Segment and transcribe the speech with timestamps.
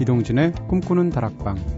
[0.00, 1.77] 이동진의 꿈꾸는 다락방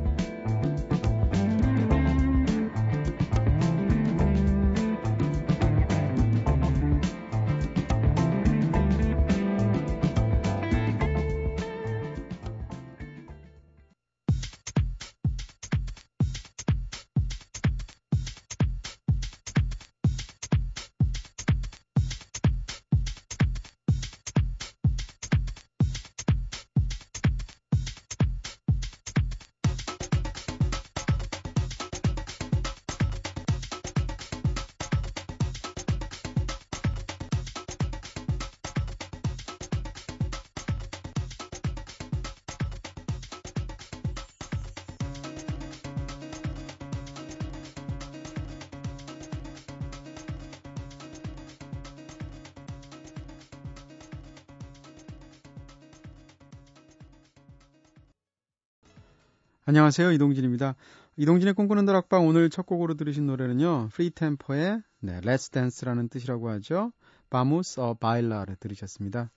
[59.70, 60.10] 안녕하세요.
[60.10, 60.74] 이동진입니다.
[61.16, 63.90] 이동진의 꿈꾸는 다락방 오늘 첫 곡으로 들으신 노래는요.
[63.92, 66.90] 프리템퍼의 네, Let's Dance라는 뜻이라고 하죠.
[67.30, 69.30] 바무스 어 바일라를 들으셨습니다.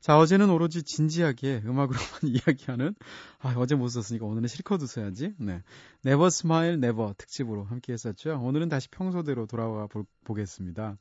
[0.00, 1.92] 자, 어제는 오로지 진지하게 음악으로만
[2.24, 2.94] 이야기하는,
[3.38, 5.34] 아, 어제 못 썼으니까 오늘은 실컷 웃어야지.
[5.36, 5.62] 네.
[6.06, 8.40] Never Smile Never 특집으로 함께 했었죠.
[8.42, 10.96] 오늘은 다시 평소대로 돌아와 보, 보겠습니다.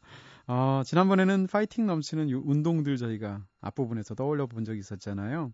[0.47, 5.53] 어, 지난번에는 파이팅 넘치는 운동들 저희가 앞부분에서 떠올려 본 적이 있었잖아요.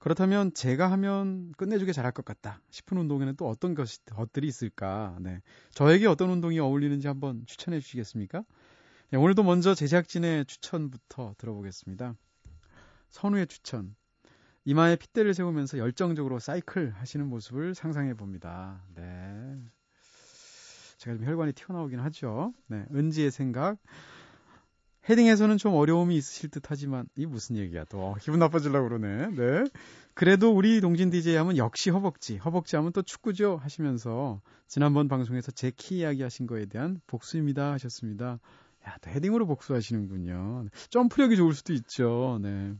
[0.00, 5.14] 그렇다면 제가 하면 끝내주게 잘할 것 같다 싶은 운동에는 또 어떤 것이, 것들이 있을까?
[5.20, 5.42] 네.
[5.72, 8.44] 저에게 어떤 운동이 어울리는지 한번 추천해 주시겠습니까?
[9.10, 12.14] 네, 오늘도 먼저 제작진의 추천부터 들어보겠습니다.
[13.10, 13.94] 선우의 추천.
[14.64, 18.82] 이마에 핏대를 세우면서 열정적으로 사이클 하시는 모습을 상상해 봅니다.
[18.94, 19.56] 네.
[20.98, 22.52] 제가 좀 혈관이 튀어나오긴 하죠.
[22.66, 22.84] 네.
[22.94, 23.78] 은지의 생각.
[25.08, 28.14] 헤딩에서는 좀 어려움이 있으실 듯 하지만, 이 무슨 얘기야, 또.
[28.20, 29.28] 기분 나빠지려고 그러네.
[29.36, 29.64] 네.
[30.12, 33.56] 그래도 우리 동진 DJ 하면 역시 허벅지, 허벅지 하면 또 축구죠.
[33.56, 37.72] 하시면서, 지난번 방송에서 제 키 이야기 하신 거에 대한 복수입니다.
[37.72, 38.38] 하셨습니다.
[38.86, 40.66] 야, 또 헤딩으로 복수하시는군요.
[40.90, 42.38] 점프력이 좋을 수도 있죠.
[42.42, 42.74] 네.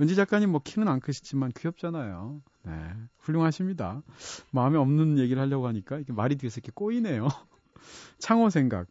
[0.00, 2.40] 은지 작가님 뭐 키는 안 크시지만 귀엽잖아요.
[2.64, 2.72] 네.
[3.18, 4.02] 훌륭하십니다.
[4.50, 7.28] 마음에 없는 얘기를 하려고 하니까 이게 말이 뒤에서 이렇게 꼬이네요.
[8.18, 8.86] 창호 생각.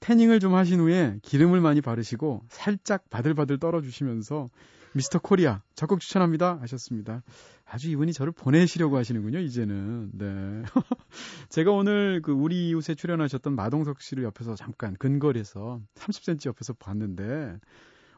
[0.00, 4.50] 태닝을 좀 하신 후에 기름을 많이 바르시고 살짝 바들바들 떨어주시면서
[4.94, 7.22] 미스터 코리아 적극 추천합니다 하셨습니다.
[7.64, 10.10] 아주 이분이 저를 보내시려고 하시는군요 이제는.
[10.12, 10.62] 네.
[11.48, 17.58] 제가 오늘 그 우리 이웃에 출연하셨던 마동석 씨를 옆에서 잠깐 근거리에서 30cm 옆에서 봤는데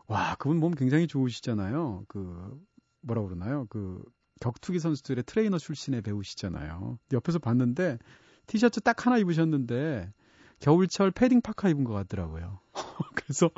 [0.09, 2.05] 와, 그분 몸 굉장히 좋으시잖아요.
[2.09, 2.61] 그,
[3.00, 3.67] 뭐라 그러나요?
[3.69, 4.03] 그,
[4.41, 6.99] 격투기 선수들의 트레이너 출신의 배우시잖아요.
[7.12, 7.99] 옆에서 봤는데,
[8.47, 10.12] 티셔츠 딱 하나 입으셨는데,
[10.61, 12.61] 겨울철 패딩 파카 입은 것 같더라고요.
[13.15, 13.50] 그래서,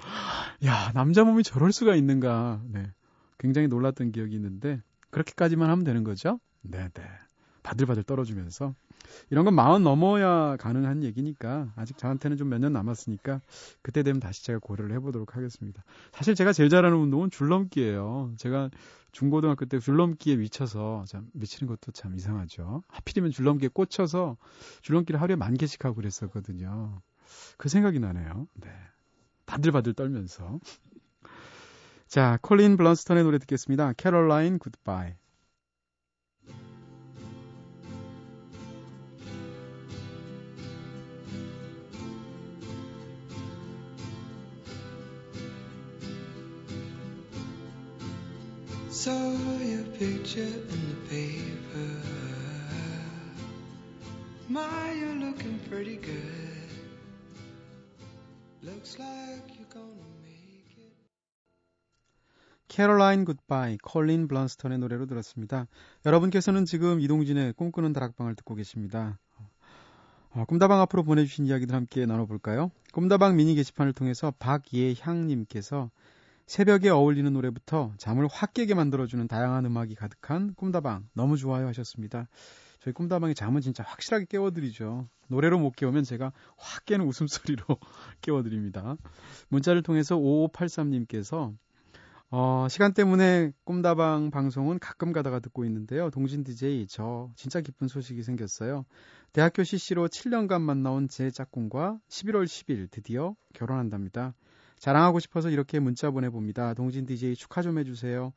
[0.65, 2.63] 야, 남자 몸이 저럴 수가 있는가.
[2.67, 2.91] 네.
[3.39, 4.81] 굉장히 놀랐던 기억이 있는데,
[5.11, 6.41] 그렇게까지만 하면 되는 거죠?
[6.63, 6.91] 네네.
[6.95, 7.03] 네.
[7.63, 8.75] 바들바들 떨어지면서.
[9.31, 13.41] 이런 건 마흔 넘어야 가능한 얘기니까 아직 저한테는 좀 몇 년 남았으니까
[13.83, 15.83] 그때 되면 다시 제가 고려를 해보도록 하겠습니다.
[16.13, 18.33] 사실 제가 제일 잘하는 운동은 줄넘기예요.
[18.37, 18.71] 제가
[19.13, 22.83] 중고등학교 때 줄넘기에 미쳐서 참 미치는 것도 참 이상하죠.
[22.89, 24.37] 하필이면 줄넘기에 꽂혀서
[24.83, 27.01] 줄넘기를 하루에 만 개씩 하고 그랬었거든요.
[27.57, 28.47] 그 생각이 나네요.
[28.55, 28.71] 네.
[29.47, 30.61] 바들바들 떨면서.
[32.07, 33.93] 자, 콜린 블런스턴의 노래 듣겠습니다.
[33.95, 35.15] 캐롤라인 굿바이.
[48.99, 51.91] Saw your picture in the paper.
[54.49, 56.69] My, you're looking pretty good.
[58.61, 60.97] Looks like you're gonna make it.
[62.67, 65.69] 캐롤라인 굿바이, 콜린 블런스턴의 노래로 들었습니다.
[66.05, 69.21] 여러분께서는 지금 이동진의 꿈꾸는 다락방을 듣고 계십니다.
[70.31, 72.73] 어, 꿈다방 앞으로 보내주신 이야기들 함께 나눠볼까요?
[72.93, 75.89] 꿈다방 미니 게시판을 통해서 박예향님께서
[76.49, 82.27] 새벽에 어울리는 노래부터 잠을 확 깨게 만들어주는 다양한 음악이 가득한 꿈다방 너무 좋아요 하셨습니다.
[82.81, 85.11] 저희 꿈다방의 잠은 진짜 확실하게 깨워드리죠.
[85.29, 87.65] 노래로 못 깨우면 제가 확 깨는 웃음소리로
[88.23, 88.97] 깨워드립니다.
[89.51, 91.55] 문자를 통해서 5583님께서
[92.31, 96.09] 어, 시간 때문에 꿈다방 방송은 가끔 가다가 듣고 있는데요.
[96.09, 98.87] 동진 DJ, 저 진짜 기쁜 소식이 생겼어요.
[99.35, 104.33] 대학교 CC로 7년간 만나온 제 짝꿍과 11월 10일 드디어 결혼한답니다.
[104.79, 106.75] 자랑하고 싶어서 이렇게 문자 보내봅니다.
[106.75, 108.33] 동진 DJ 축하 좀 해주세요.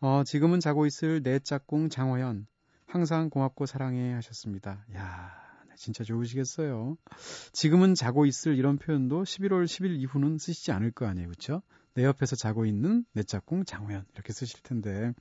[0.00, 2.46] 어, 지금은 자고 있을 내 짝꿍 장호연.
[2.86, 4.84] 항상 고맙고 사랑해 하셨습니다.
[4.94, 5.32] 야
[5.68, 6.96] 네, 진짜 좋으시겠어요.
[7.52, 11.28] 지금은 자고 있을 이런 표현도 11월 10일 이후는 쓰시지 않을 거 아니에요.
[11.28, 11.62] 그쵸?
[11.94, 14.04] 내 옆에서 자고 있는 내 짝꿍 장호연.
[14.14, 15.12] 이렇게 쓰실 텐데.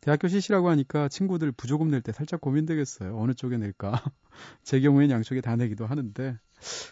[0.00, 3.18] 대학교 CC라고 하니까 친구들 부조금 낼 때 살짝 고민되겠어요.
[3.18, 3.92] 어느 쪽에 낼까?
[4.62, 6.38] 제 경우엔 양쪽에 다 내기도 하는데.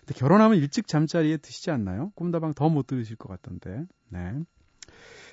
[0.01, 2.13] 근데 결혼하면 일찍 잠자리에 드시지 않나요?
[2.15, 3.85] 꿈다방 더 못 들으실 것 같던데.
[4.11, 4.35] 네.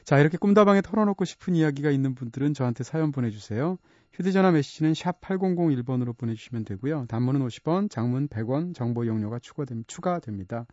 [0.03, 3.77] 자, 이렇게 꿈다방에 털어놓고 싶은 이야기가 있는 분들은 저한테 사연 보내주세요.
[4.13, 7.06] 휴대전화 메시지는 샵 8001번으로 보내주시면 되고요.
[7.07, 9.39] 단문은 50원, 장문 100원, 정보 이용료가
[9.88, 10.65] 추가됩니다.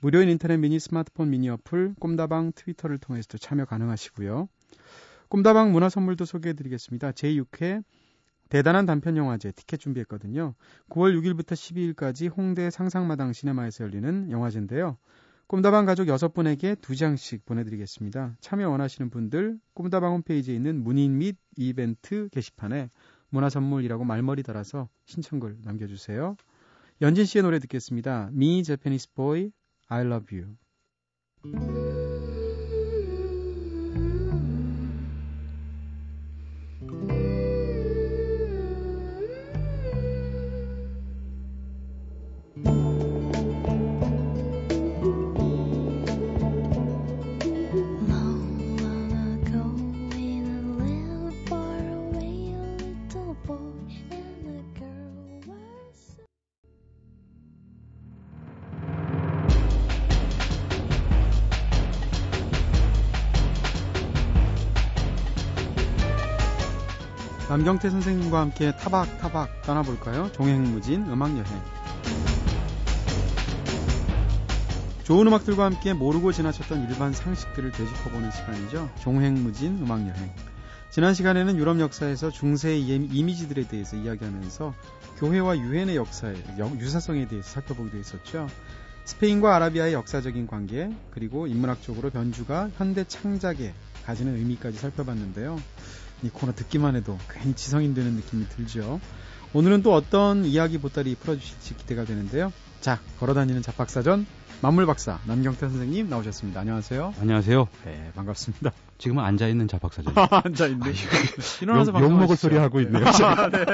[0.00, 4.48] 무료인 인터넷 미니 스마트폰 미니 어플 꿈다방 트위터를 통해서도 참여 가능하시고요.
[5.28, 7.12] 꿈다방 문화 선물도 소개해 드리겠습니다.
[7.12, 7.84] 제6회
[8.50, 10.54] 대단한 단편 영화제 티켓 준비했거든요.
[10.90, 14.98] 9월 6일부터 12일까지 홍대 상상마당 시네마에서 열리는 영화제인데요.
[15.46, 18.36] 꿈다방 가족 6분에게 2장씩 보내드리겠습니다.
[18.40, 22.90] 참여 원하시는 분들 꿈다방 홈페이지에 있는 문인 및 이벤트 게시판에
[23.30, 26.36] 문화선물이라고 말머리 달아서 신청글 남겨주세요.
[27.02, 28.30] 연진 씨의 노래 듣겠습니다.
[28.32, 29.52] Me Japanese Boy,
[29.88, 31.79] I Love You.
[67.60, 70.32] 남경태 선생님과 함께 타박타박 떠나볼까요?
[70.32, 71.44] 종횡무진 음악여행.
[75.04, 78.88] 좋은 음악들과 함께 모르고 지나쳤던 일반 상식들을 되짚어보는 시간이죠.
[79.00, 80.32] 종횡무진 음악여행.
[80.88, 84.74] 지난 시간에는 유럽 역사에서 중세의 이미지들에 대해서 이야기하면서
[85.18, 86.42] 교회와 유엔의 역사의
[86.78, 88.48] 유사성에 대해서 살펴보기도 했었죠.
[89.04, 93.74] 스페인과 아라비아의 역사적인 관계, 그리고 인문학적으로 변주가 현대 창작에
[94.06, 95.60] 가지는 의미까지 살펴봤는데요.
[96.22, 99.00] 이 코너 듣기만 해도 괜히 지성인 되는 느낌이 들죠.
[99.52, 102.52] 오늘은 또 어떤 이야기 보따리 풀어주실지 기대가 되는데요.
[102.80, 104.24] 자, 걸어다니는 잡박사전
[104.62, 106.60] 만물박사 남경태 선생님 나오셨습니다.
[106.60, 107.14] 안녕하세요.
[107.18, 107.68] 안녕하세요.
[107.84, 108.72] 네, 반갑습니다.
[108.98, 110.14] 지금은 앉아있는 잡박사전.
[110.44, 110.92] 앉아있네.
[111.62, 113.04] 일어나서 욕, 먹을 소리 하고 있네요.
[113.06, 113.64] 아, 네.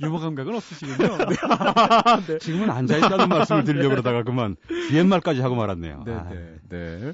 [0.00, 1.16] 유머 감각은 없으시군요.
[1.18, 2.26] 네.
[2.26, 2.38] 네.
[2.38, 4.54] 지금은 앉아있다는 말씀을 드리려고 그러다가 그만
[4.92, 6.04] 옛말까지 하고 말았네요.
[6.06, 6.28] 네, 아.
[6.28, 7.12] 네, 네.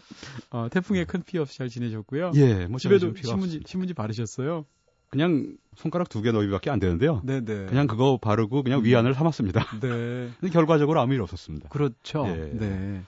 [0.50, 2.32] 어, 태풍에 큰 피해 없이 잘 지내셨고요.
[2.34, 4.66] 예, 뭐 집에도 신문지, 신문지 바르셨어요?
[5.14, 7.20] 그냥 손가락 두 개 너비밖에 안 되는데요.
[7.24, 7.44] 네네.
[7.44, 7.66] 네.
[7.66, 9.60] 그냥 그거 바르고 그냥 위안을 삼았습니다.
[9.80, 10.28] 네.
[10.40, 11.68] 근데 결과적으로 아무 일 없었습니다.
[11.68, 12.24] 그렇죠.
[12.28, 12.50] 예.
[12.52, 13.00] 네.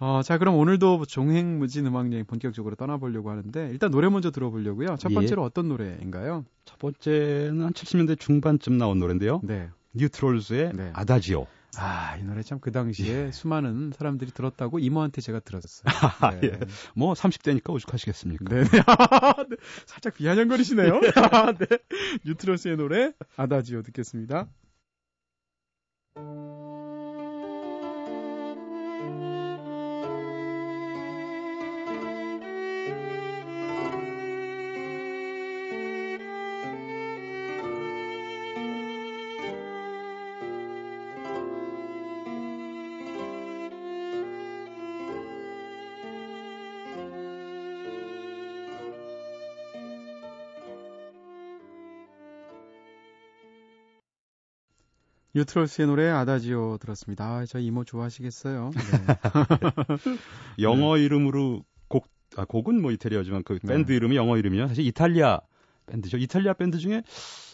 [0.00, 4.96] 어, 자, 그럼 오늘도 종횡무진 음악여행 본격적으로 떠나보려고 하는데, 일단 노래 먼저 들어보려고요.
[4.98, 5.46] 첫 번째로 예.
[5.46, 6.44] 어떤 노래인가요?
[6.64, 9.40] 첫 번째는 한 70년대 중반쯤 나온 노래인데요.
[9.44, 9.68] 네.
[9.94, 10.90] 뉴트롤즈의 네.
[10.94, 11.46] 아다지오.
[11.78, 13.30] 아, 이 노래 참 그 당시에 예.
[13.32, 15.84] 수많은 사람들이 들었다고 이모한테 제가 들었어요.
[16.20, 16.40] 아, 네.
[16.44, 16.58] 예.
[16.94, 18.44] 뭐 30대니까 오죽하시겠습니까?
[18.54, 18.62] 네.
[19.48, 19.56] 네.
[19.86, 21.00] 살짝 비아냥거리시네요.
[21.58, 21.78] 네.
[22.26, 24.48] 뉴트로스의 노래 아다지오 듣겠습니다.
[55.34, 57.24] New Trolls의 노래 아다지오 들었습니다.
[57.24, 58.70] 아, 저 이모 좋아하시겠어요.
[58.74, 60.16] 네.
[60.60, 63.96] 영어 이름으로 곡, 아, 곡은 뭐 이태리어지만 그 밴드 네.
[63.96, 64.68] 이름이 영어 이름이요.
[64.68, 65.40] 사실 이탈리아
[65.86, 66.18] 밴드죠.
[66.18, 67.02] 이탈리아 밴드 중에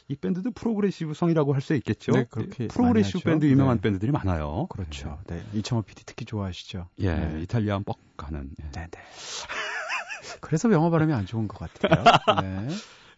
[0.09, 2.13] 이 밴드도 progressive 성이라고 할 수 있겠죠.
[2.13, 3.83] 네, 그렇게 progressive 밴드 유명한 네.
[3.83, 4.67] 밴드들이 많아요.
[4.71, 5.19] 그렇죠.
[5.27, 5.45] 네.
[5.55, 6.89] 이창호 PD 특히 좋아하시죠.
[7.01, 7.43] 예, 네.
[7.43, 8.51] 이탈리아 뻑 가는.
[8.61, 8.71] 예.
[8.73, 9.01] 네, 네.
[10.41, 12.03] 그래서 영어 발음이 안 좋은 것 같아요.
[12.43, 12.69] 네.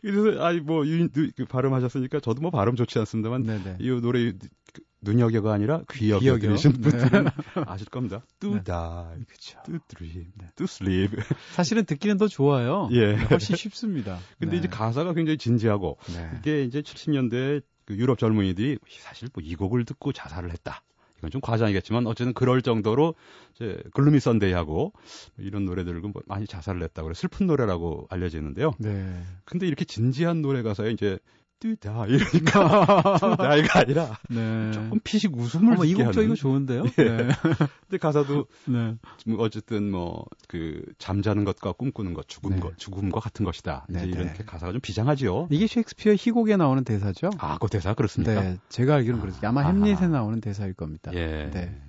[0.00, 3.76] 그래서 아니 뭐 유, 그 발음하셨으니까 저도 뭐 발음 좋지 않습니다만 네네.
[3.80, 6.80] 이 노래 그 눈여겨가 아니라 귀여겨 들으신 네.
[6.90, 7.30] 분들은 네.
[7.66, 8.22] 아실 겁니다.
[8.38, 9.24] To die, 네.
[9.64, 11.10] to dream, to sleep.
[11.52, 12.88] 사실은 듣기는 더 좋아요.
[12.92, 14.18] 예, 훨씬 쉽습니다.
[14.38, 14.58] 근데 네.
[14.58, 16.30] 이제 가사가 굉장히 진지하고 네.
[16.38, 20.82] 이게 이제 70년대 그 유럽 젊은이들이 사실 뭐 이 곡을 듣고 자살을 했다.
[21.20, 23.14] 이건 좀 과장이겠지만 어쨌든 그럴 정도로
[23.54, 24.92] 이제 Gloomy Sunday하고
[25.38, 28.72] 이런 노래들을 뭐 많이 자살을 했다고 그래 슬픈 노래라고 알려지는데요.
[28.78, 29.22] 네.
[29.44, 31.18] 근데 이렇게 진지한 노래 가사에 이제
[31.60, 34.72] 뜨다 이러니까 나이가 아니라 네.
[34.72, 36.84] 조금 피식 웃음을 어, 이곡 저 이거 좋은데요.
[36.98, 37.04] 예.
[37.04, 37.28] 네.
[37.86, 38.96] 근데 가사도 네.
[39.38, 42.60] 어쨌든 뭐 그 잠자는 것과 꿈꾸는 것, 죽음 네.
[42.60, 43.86] 것, 죽음과 같은 것이다.
[43.88, 44.44] 네, 이렇게 네.
[44.44, 45.46] 가사가 좀 비장하지요.
[45.50, 47.30] 이게 셰익스피어 희곡에 나오는 대사죠?
[47.38, 48.40] 아, 그 대사 그렇습니까?
[48.40, 49.48] 네, 제가 알기로는 아, 그렇습니다.
[49.48, 51.12] 아마 햄릿에 나오는 대사일 겁니다.
[51.14, 51.50] 예.
[51.52, 51.80] 네.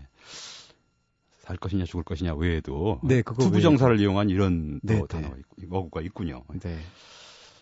[1.40, 5.30] 살 것이냐 죽을 것이냐 외에도 네, 그거 to부정사를 이용한 이런 네, 단어
[5.72, 6.44] 어구가 있군요.
[6.62, 6.78] 네.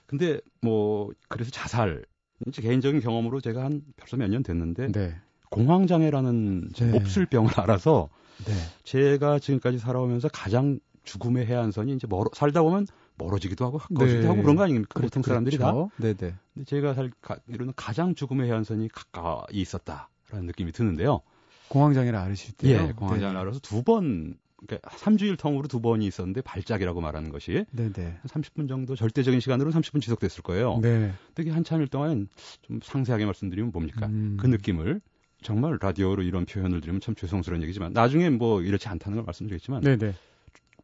[0.09, 2.03] 근데 뭐 그래서 자살
[2.47, 5.15] 이제 개인적인 경험으로 제가 한 벌써 몇 년 됐는데 네.
[5.51, 6.85] 공황 장애라는 네.
[6.91, 8.09] 몹쓸 병을 앓아서
[8.43, 8.53] 네.
[8.83, 12.87] 제가 지금까지 살아오면서 가장 죽음의 해안선이 이제 멀어 살다 보면
[13.17, 14.27] 멀어지기도 하고 가까워지기도 네.
[14.29, 14.87] 하고 그런 거 아닙니까?
[14.95, 15.09] 그렇죠.
[15.11, 15.91] 보통 사람들이 그렇죠.
[15.95, 16.03] 다.
[16.03, 16.33] 네네.
[16.53, 21.21] 근데 제가 살 가, 이런 가장 죽음의 해안선이 가까이 있었다라는 느낌이 드는데요.
[21.67, 22.87] 공황장애를 앓으실 때요?
[22.87, 23.39] 예, 공황장애를 네.
[23.41, 24.35] 앓아서 두 번,
[24.65, 28.19] 그러니까 3주일 통으로 두 번이 있었는데 발작이라고 말하는 것이 네네.
[28.27, 30.79] 30분 정도 절대적인 시간으로 30분 지속됐을 거예요.
[30.81, 31.13] 네.
[31.35, 32.27] 되게 한참일 동안
[32.61, 34.07] 좀 상세하게 말씀드리면 뭡니까?
[34.07, 34.37] 음.
[34.39, 35.01] 그 느낌을
[35.41, 40.13] 정말 라디오로 이런 표현을 드리면 참 죄송스러운 얘기지만 나중에 뭐 이렇지 않다는 걸 말씀드리겠지만 네네.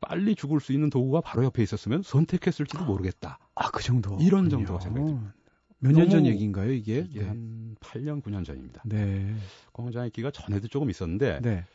[0.02, 3.40] 빨리 죽을 수 있는 도구가 바로 옆에 있었으면 선택했을지도 모르겠다.
[3.56, 4.18] 아, 그 정도.
[4.22, 5.34] 이런 정도가 생각이 듭니다.
[5.80, 7.06] 몇 년 전 얘기인가요, 이게?
[7.10, 7.28] 이게 네.
[7.28, 8.82] 한 8년, 9년 전입니다.
[8.86, 9.36] 네.
[9.74, 11.66] 공황장애기가 전에도 조금 있었는데 네.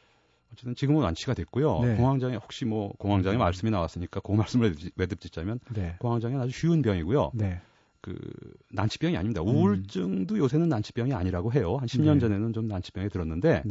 [0.52, 1.80] 어쨌든 지금은 완치가 됐고요.
[1.80, 1.96] 네.
[1.96, 3.38] 공황장애 혹시 뭐 공황장애 음.
[3.38, 5.96] 말씀이 나왔으니까 그 말씀을 매듭 짓자면 네.
[5.98, 7.32] 공황장애는 아주 쉬운 병이고요.
[7.34, 7.60] 네.
[8.00, 8.18] 그
[8.72, 9.42] 난치병이 아닙니다.
[9.42, 10.38] 우울증도 음.
[10.38, 11.76] 요새는 난치병이 아니라고 해요.
[11.78, 13.62] 한 10년 전에는 좀 난치병이 들었는데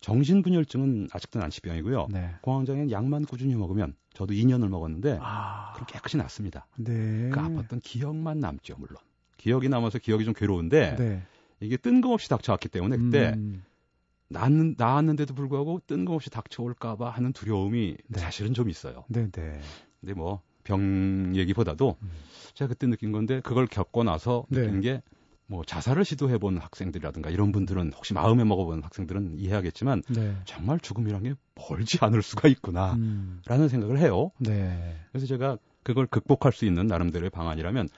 [0.00, 2.08] 정신분열증은 아직도 난치병이고요.
[2.10, 2.30] 네.
[2.42, 5.72] 공황장애는 약만 꾸준히 먹으면 저도 2년을 먹었는데 아...
[5.74, 6.66] 그럼 깨끗이 낫습니다.
[6.76, 7.30] 네.
[7.30, 8.96] 그 아팠던 기억만 남죠, 물론.
[9.36, 11.22] 기억이 남아서 기억이 좀 괴로운데 네.
[11.60, 13.64] 이게 뜬금없이 닥쳐왔기 때문에 그때 음...
[14.28, 18.20] 나는 나았는데도 불구하고 뜬금없이 닥쳐올까봐 하는 두려움이 네.
[18.20, 19.04] 사실은 좀 있어요.
[19.08, 19.60] 네, 네.
[20.00, 22.10] 근데 뭐 병 얘기보다도 음.
[22.52, 28.12] 제가 그때 느낀 건데 그걸 겪고 나서 느낀 게뭐 자살을 시도해본 학생들이라든가 이런 분들은 혹시
[28.12, 30.36] 마음에 먹어본 학생들은 이해하겠지만 네.
[30.44, 33.68] 정말 죽음이란 게 멀지 않을 수가 있구나라는 음.
[33.68, 34.30] 생각을 해요.
[34.38, 34.94] 네.
[35.10, 37.88] 그래서 제가 그걸 극복할 수 있는 나름대로의 방안이라면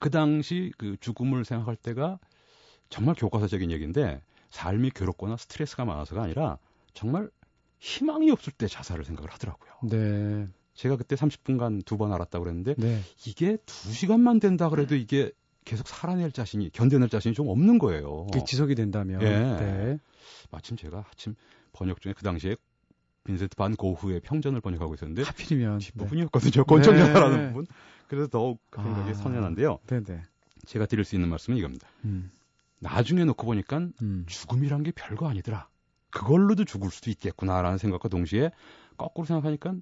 [0.00, 2.18] 그 당시 그 죽음을 생각할 때가
[2.88, 4.22] 정말 교과서적인 얘기인데
[4.54, 6.58] 삶이 괴롭거나 스트레스가 많아서가 아니라
[6.92, 7.28] 정말
[7.80, 9.72] 희망이 없을 때 자살을 생각을 하더라고요.
[9.82, 10.46] 네.
[10.74, 13.00] 제가 그때 30분간 두 번 알았다고 그랬는데 네.
[13.26, 15.32] 이게 2시간만 된다 그래도 이게
[15.64, 18.26] 계속 살아낼 자신이 견뎌낼 자신이 좀 없는 거예요.
[18.46, 19.20] 지속이 된다면.
[19.22, 19.28] 예.
[19.28, 19.98] 네.
[20.52, 21.34] 마침 제가 아침
[21.72, 22.54] 번역 중에 그 당시에
[23.24, 26.52] 빈센트 반 고흐의 평전을 번역하고 있었는데 하필이면 뒷부분이었거든요.
[26.62, 26.62] 네.
[26.62, 27.46] 권총자라는 네.
[27.48, 27.66] 부분.
[28.06, 29.78] 그래서 더욱 그 생각이 아, 선연한데요.
[29.88, 30.22] 네네.
[30.66, 31.88] 제가 드릴 수 있는 말씀은 이겁니다.
[32.04, 32.30] 음.
[32.84, 34.24] 나중에 놓고 보니까 음.
[34.28, 35.68] 죽음이란 게 별거 아니더라.
[36.10, 38.50] 그걸로도 죽을 수도 있겠구나라는 생각과 동시에
[38.96, 39.74] 거꾸로 생각하니까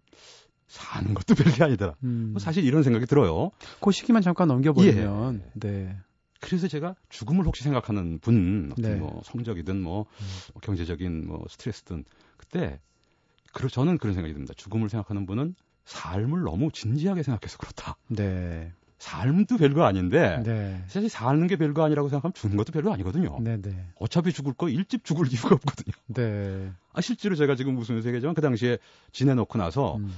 [0.69, 1.97] 사는 것도 별게 아니더라.
[2.05, 2.31] 음.
[2.33, 3.51] 뭐 사실 이런 생각이 들어요.
[3.81, 5.43] 그 시기만 잠깐 넘겨보면.
[5.45, 5.51] 예.
[5.55, 5.97] 네.
[6.41, 8.95] 그래서 제가 죽음을 혹시 생각하는 분, 네.
[8.95, 10.27] 뭐 성적이든 뭐, 음.
[10.55, 12.05] 뭐 경제적인 뭐 스트레스든
[12.37, 12.81] 그때
[13.53, 14.55] 그 저는 그런 생각이 듭니다.
[14.57, 15.55] 죽음을 생각하는 분은
[15.85, 17.97] 삶을 너무 진지하게 생각해서 그렇다.
[18.09, 18.73] 네.
[19.03, 20.81] 삶도 별거 아닌데 네.
[20.87, 23.37] 사실 사는 게 별거 아니라고 생각하면 죽는 것도 별거 아니거든요.
[23.41, 23.89] 네, 네.
[23.97, 25.93] 어차피 죽을 거 일찍 죽을 이유가 없거든요.
[26.07, 26.71] 네.
[26.93, 28.79] 아 실제로 제가 지금 웃으면서 얘기하지만 그 당시에
[29.11, 30.13] 지내놓고 나서 음.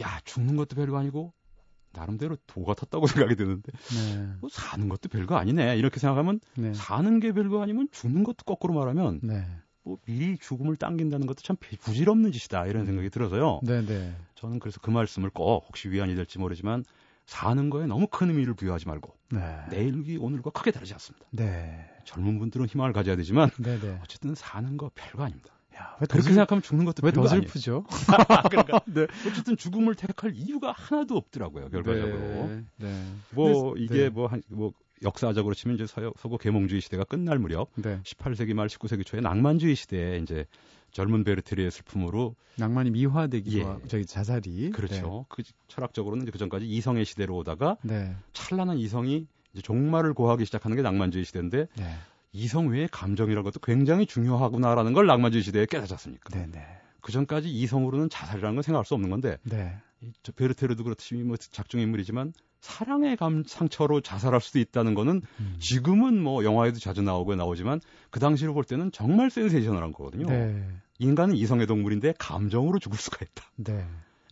[0.00, 1.34] 야 죽는 것도 별거 아니고
[1.92, 4.32] 나름대로 도 같았다고 생각이 드는데 네.
[4.40, 6.72] 뭐 사는 것도 별거 아니네 이렇게 생각하면 네.
[6.72, 9.44] 사는 게 별거 아니면 죽는 것도 거꾸로 말하면 네.
[9.82, 13.60] 뭐 미리 죽음을 당긴다는 것도 참 부질없는 짓이다 이런 생각이 들어서요.
[13.64, 13.86] 네네.
[13.86, 14.16] 네.
[14.36, 16.84] 저는 그래서 그 말씀을 꼭 혹시 위안이 될지 모르지만
[17.30, 19.40] 사는 거에 너무 큰 의미를 부여하지 말고 네.
[19.70, 21.24] 내일이 오늘과 크게 다르지 않습니다.
[21.30, 21.88] 네.
[22.04, 23.80] 젊은 분들은 희망을 가져야 되지만 네네.
[23.80, 24.00] 네.
[24.02, 25.54] 어쨌든 사는 거 별거 아닙니다.
[25.76, 26.32] 야, 왜 그렇게 슬...
[26.32, 27.84] 생각하면 죽는 것도 왜 더 슬프죠?
[28.50, 29.06] 그러니까 네.
[29.28, 32.18] 어쨌든 죽음을 택할 이유가 하나도 없더라고요 결과적으로.
[32.18, 32.64] 네.
[32.78, 33.04] 네.
[33.32, 34.08] 뭐 이게 네.
[34.08, 34.72] 뭐, 한, 뭐
[35.04, 38.00] 역사적으로 치면 이제 서, 서구 계몽주의 시대가 끝날 무렵 네.
[38.02, 40.46] 18세기 말 19세기 초에 낭만주의 시대에 이제
[40.92, 43.62] 젊은 베르테르의 슬픔으로 낭만이 미화되기도 예.
[43.62, 44.94] 하고 저기 자살이 그렇죠.
[44.94, 45.24] 네.
[45.28, 48.14] 그 철학적으로는 그 전까지 이성의 시대로 오다가 네.
[48.32, 51.94] 찬란한 이성이 이제 종말을 고하기 시작하는 게 낭만주의 시대인데 네.
[52.32, 56.38] 이성 외에 감정이라는 것도 굉장히 중요하구나라는 걸 낭만주의 시대에 깨닫았습니까?
[56.38, 56.66] 네, 네.
[57.00, 59.76] 그 전까지 이성으로는 자살이라는 건 생각할 수 없는 건데 네.
[60.22, 65.56] 저 베르테르도 그렇듯이 뭐 작중 인물이지만 사랑의 감 상처로 자살할 수도 있다는 거는 음.
[65.58, 70.26] 지금은 뭐 영화에도 자주 나오고 나오지만 그 당시로 볼 때는 정말 센세이셔널한 거거든요.
[70.26, 70.66] 네.
[70.98, 73.44] 인간은 이성의 동물인데 감정으로 죽을 수가 있다.
[73.56, 73.86] 네.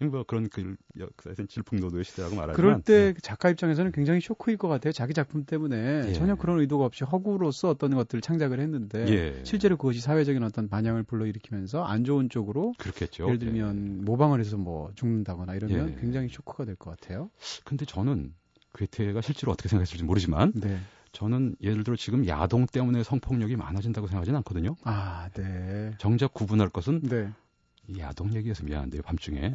[0.07, 3.21] 뭐 그런 그 역사에서는 질풍노도의 시대라고 말하지만 그럴 때 네.
[3.21, 4.93] 작가 입장에서는 굉장히 쇼크일 것 같아요.
[4.93, 6.12] 자기 작품 때문에 예.
[6.12, 9.45] 전혀 그런 의도가 없이 허구로서 어떤 것들을 창작을 했는데 예.
[9.45, 13.26] 실제로 그것이 사회적인 어떤 반향을 불러일으키면서 안 좋은 쪽으로 그렇겠죠.
[13.26, 14.05] 예를 들면 예.
[14.05, 16.00] 모방을 해서 뭐 죽는다거나 이러면 예.
[16.00, 17.31] 굉장히 쇼크가 될 것 같아요.
[17.64, 18.33] 근데 저는
[18.75, 20.78] 괴테가 실제로 어떻게 생각했을지 모르지만 네.
[21.11, 24.76] 저는 예를 들어 지금 야동 때문에 성폭력이 많아진다고 생각하지는 않거든요.
[24.85, 25.93] 아, 네.
[25.99, 27.33] 정작 구분할 것은 네.
[27.99, 29.40] 야동 얘기해서 미안한데요, 밤중에.
[29.40, 29.54] 네,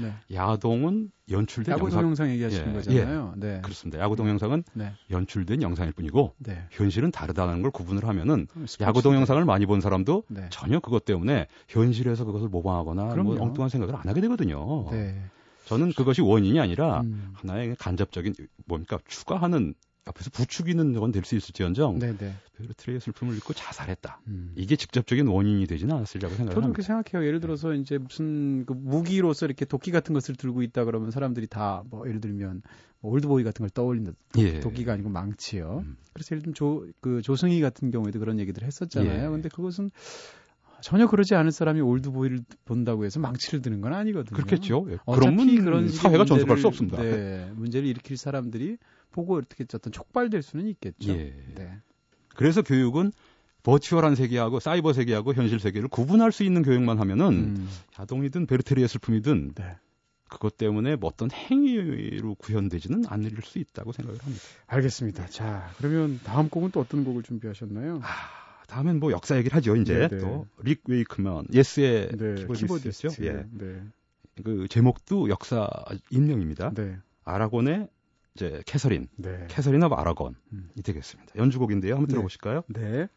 [0.00, 0.14] 네.
[0.32, 2.00] 야동은 연출된 야구 영상...
[2.00, 3.34] 동영상 얘기하시는 예, 거잖아요.
[3.36, 3.60] 예, 네.
[3.62, 3.98] 그렇습니다.
[4.02, 4.92] 야구 동영상은 네.
[5.10, 6.64] 연출된 영상일 뿐이고 네.
[6.70, 8.46] 현실은 다르다는 걸 구분을 하면은
[8.80, 10.46] 야구 동영상을 많이 본 사람도 네.
[10.50, 14.90] 전혀 그것 때문에 현실에서 그것을 모방하거나 뭐 엉뚱한 생각을 안 하게 되거든요.
[14.90, 15.20] 네.
[15.66, 17.32] 저는 그것이 원인이 아니라 음.
[17.34, 18.34] 하나의 간접적인
[18.64, 19.74] 뭡니까 추가하는
[20.08, 22.34] 앞에서 부추기는 건 될 수 있을지언정 네네.
[22.56, 24.20] 베르트레의 슬픔을 잊고 자살했다.
[24.28, 24.52] 음.
[24.56, 26.54] 이게 직접적인 원인이 되지는 않았으리라고 생각합니다.
[26.54, 27.26] 저도 그렇게 생각해요.
[27.26, 31.82] 예를 들어서 이제 무슨 그 무기로서 이렇게 도끼 같은 것을 들고 있다 그러면 사람들이 다
[31.90, 32.62] 뭐 예를 들면
[33.00, 34.12] 뭐 올드보이 같은 걸 떠올린다.
[34.38, 34.60] 예.
[34.60, 35.82] 도끼가 아니고 망치요.
[35.84, 35.96] 음.
[36.12, 39.24] 그래서 예를 들면 조, 그 조승희 같은 경우에도 그런 얘기들 했었잖아요.
[39.26, 39.28] 예.
[39.28, 39.90] 근데 그것은
[40.80, 44.36] 전혀 그러지 않을 사람이 올드보이를 본다고 해서 망치를 드는 건 아니거든요.
[44.36, 44.86] 그렇겠죠.
[44.90, 44.98] 예.
[45.12, 47.02] 그러면 그런 사회가 전속할 수 없습니다.
[47.02, 48.76] 네, 문제를 일으킬 사람들이
[49.10, 51.12] 보고 어떻게 어떤 촉발될 수는 있겠죠.
[51.12, 51.34] 예.
[51.54, 51.78] 네.
[52.34, 53.12] 그래서 교육은
[53.62, 57.68] 버추얼한 세계하고 사이버 세계하고 현실 세계를 구분할 수 있는 교육만 하면은 음.
[57.98, 59.76] 야동이든 베르테리의 슬픔이든 네.
[60.28, 64.44] 그것 때문에 뭐 어떤 행위로 구현되지는 않을 수 있다고 생각을 합니다.
[64.66, 65.26] 알겠습니다.
[65.26, 68.00] 자, 그러면 다음 곡은 또 어떤 곡을 준비하셨나요?
[68.02, 69.74] 아, 다음엔 뭐 역사 얘기를 하죠.
[69.76, 70.08] 이제 네네.
[70.08, 70.18] 네.
[70.18, 73.08] 또 릭 웨이크먼 예스의 네, 키보드였죠.
[73.22, 73.46] 예.
[73.50, 73.82] 네.
[74.44, 75.68] 그 제목도 역사
[76.10, 76.72] 인명입니다.
[76.74, 76.98] 네.
[77.24, 77.88] 아라곤의
[78.38, 79.46] 이제 캐서린, 네.
[79.48, 80.70] Catherine of Aragon이 음.
[80.84, 81.32] 되겠습니다.
[81.36, 81.94] 연주곡인데요.
[81.94, 82.12] 한번 네.
[82.12, 82.62] 들어보실까요?
[82.68, 83.08] 네.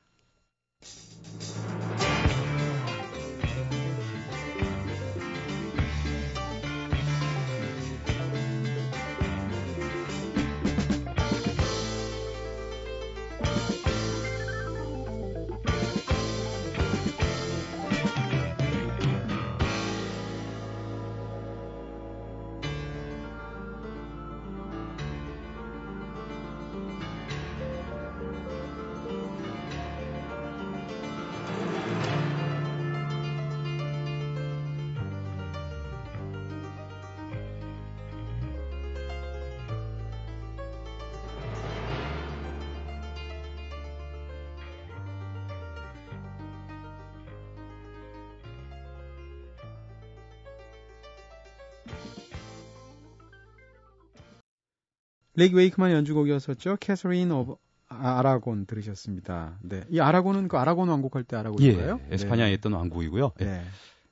[55.35, 56.77] 릭 웨이크만 연주곡이었었죠.
[56.79, 57.55] Catherine of
[57.87, 59.57] Aragon 들으셨습니다.
[59.61, 59.83] 네.
[59.89, 61.99] 이 아라곤은 그 아라곤 왕국 할 때 아라곤인가요?
[62.09, 62.53] 예, 에스파냐에 네.
[62.55, 63.31] 있던 왕국이고요.
[63.41, 63.45] 예.
[63.45, 63.63] 네.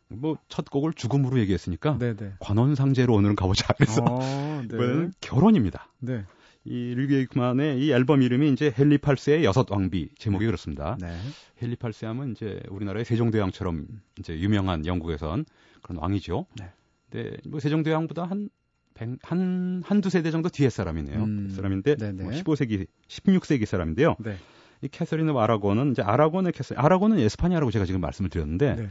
[0.09, 2.15] 뭐 첫 곡을 죽음으로 얘기했으니까 네네.
[2.15, 2.33] 네.
[2.39, 4.19] 관혼상제로 오늘은 가보자 그래서 어,
[4.67, 5.09] 네.
[5.21, 5.87] 결혼입니다.
[5.99, 6.25] 네.
[6.65, 10.97] 이 릭 웨이크만의 이 앨범 이름이 이제 헨리 8세의 여섯 왕비 제목이 그렇습니다.
[10.99, 11.15] 네.
[11.61, 13.87] 헨리 8세 하면 이제 우리나라의 세종대왕처럼
[14.19, 15.45] 이제 유명한 영국에선
[15.81, 16.47] 그런 왕이죠.
[16.59, 16.71] 네.
[17.09, 18.49] 근데 뭐 세종대왕보다 한
[19.21, 21.23] 한, 한두 세대 정도 뒤에 사람이네요.
[21.23, 24.15] 음, 사람인데, 뭐 15세기, 16세기 사람인데요.
[24.19, 24.35] 네.
[24.81, 28.89] 이 Catherine of Aragon은 이제 아라곤의 캐서 아라곤은 에스파냐라고 제가 지금 말씀을 드렸는데, 네.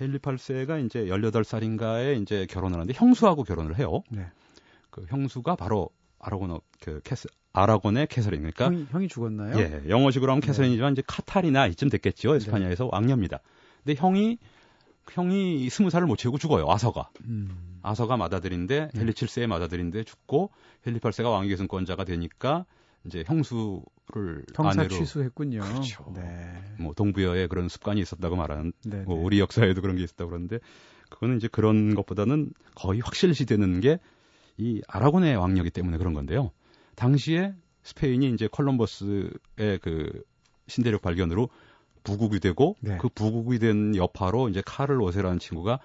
[0.00, 4.02] 헨리 8세가 이제 18살인가에 이제 결혼을 하는데 형수하고 결혼을 해요.
[4.10, 4.26] 네.
[4.90, 9.58] 그 형수가 바로 아라곤 그 캐스 아라곤의 캐서린 그러니까 형이, 형이 죽었나요?
[9.58, 10.46] 예, 영어식으로 하면 네.
[10.48, 12.34] 캐서린이지만 이제 카타리나 이쯤 됐겠죠.
[12.34, 12.90] 에스파냐에서 네.
[12.92, 13.40] 왕녀입니다.
[13.84, 14.38] 근데 형이
[15.12, 16.68] 형이 스무 살을 못 채우고 죽어요.
[16.68, 17.10] 아서가.
[17.26, 17.73] 음.
[17.84, 19.00] 아서가 맏아들인데 음.
[19.00, 20.50] 헨리 7세의 맏아들인데 죽고
[20.86, 22.66] 헨리 8세가 왕위 계승권자가 되니까
[23.06, 25.60] 이제 형수를 형사 아내로 취수했군요.
[25.60, 26.12] 그렇죠.
[26.14, 26.54] 네.
[26.80, 29.22] 뭐 동부여에 그런 습관이 있었다고 말하는 네, 뭐 네.
[29.22, 30.58] 우리 역사에도 그런 게 있었다고 그러는데
[31.10, 33.98] 그거는 이제 그런 것보다는 거의 확실시 되는 게
[34.56, 36.52] 이 아라곤의 왕녀기 때문에 그런 건데요.
[36.94, 40.22] 당시에 스페인이 이제 컬럼버스의 그
[40.68, 41.48] 신대륙 발견으로
[42.04, 42.98] 부국이 되고 네.
[43.00, 45.80] 그 부국이 된 여파로 이제 카를 5세라는 친구가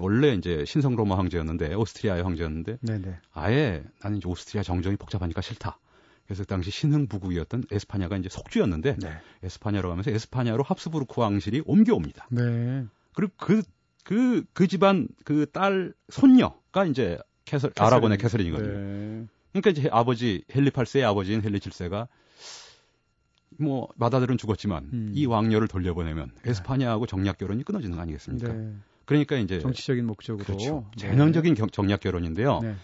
[0.00, 3.18] 원래 이제 신성 로마 황제였는데 오스트리아의 황제였는데 네네.
[3.32, 5.78] 아예 나는 이제 오스트리아 정정이 복잡하니까 싫다.
[6.26, 9.12] 그래서 그 당시 신흥 부국이었던 에스파냐가 이제 속주였는데 네.
[9.42, 12.28] 에스파냐로 가면서 에스파냐로 합스부르크 왕실이 옮겨옵니다.
[12.30, 12.84] 네.
[13.14, 13.62] 그리고 그
[14.04, 17.86] 그, 그 집안 그 딸 손녀가 이제 캐서, 캐서린.
[17.86, 18.78] 아라곤의 캐서린이거든요.
[18.78, 19.26] 네.
[19.52, 22.06] 그러니까 이제 아버지 헨리 8세의 아버지인 헨리 7세가
[23.58, 25.12] 뭐 마다들은 죽었지만 음.
[25.14, 26.50] 이 왕녀를 돌려보내면 네.
[26.50, 28.52] 에스파냐하고 정략 결혼이 끊어지는 거 아니겠습니까?
[28.52, 28.74] 네.
[29.10, 30.88] 그러니까 이제 정치적인 목적으로 그렇죠.
[30.96, 31.08] 네.
[31.08, 32.60] 전형적인 경, 정략 결혼인데요.
[32.60, 32.76] 네.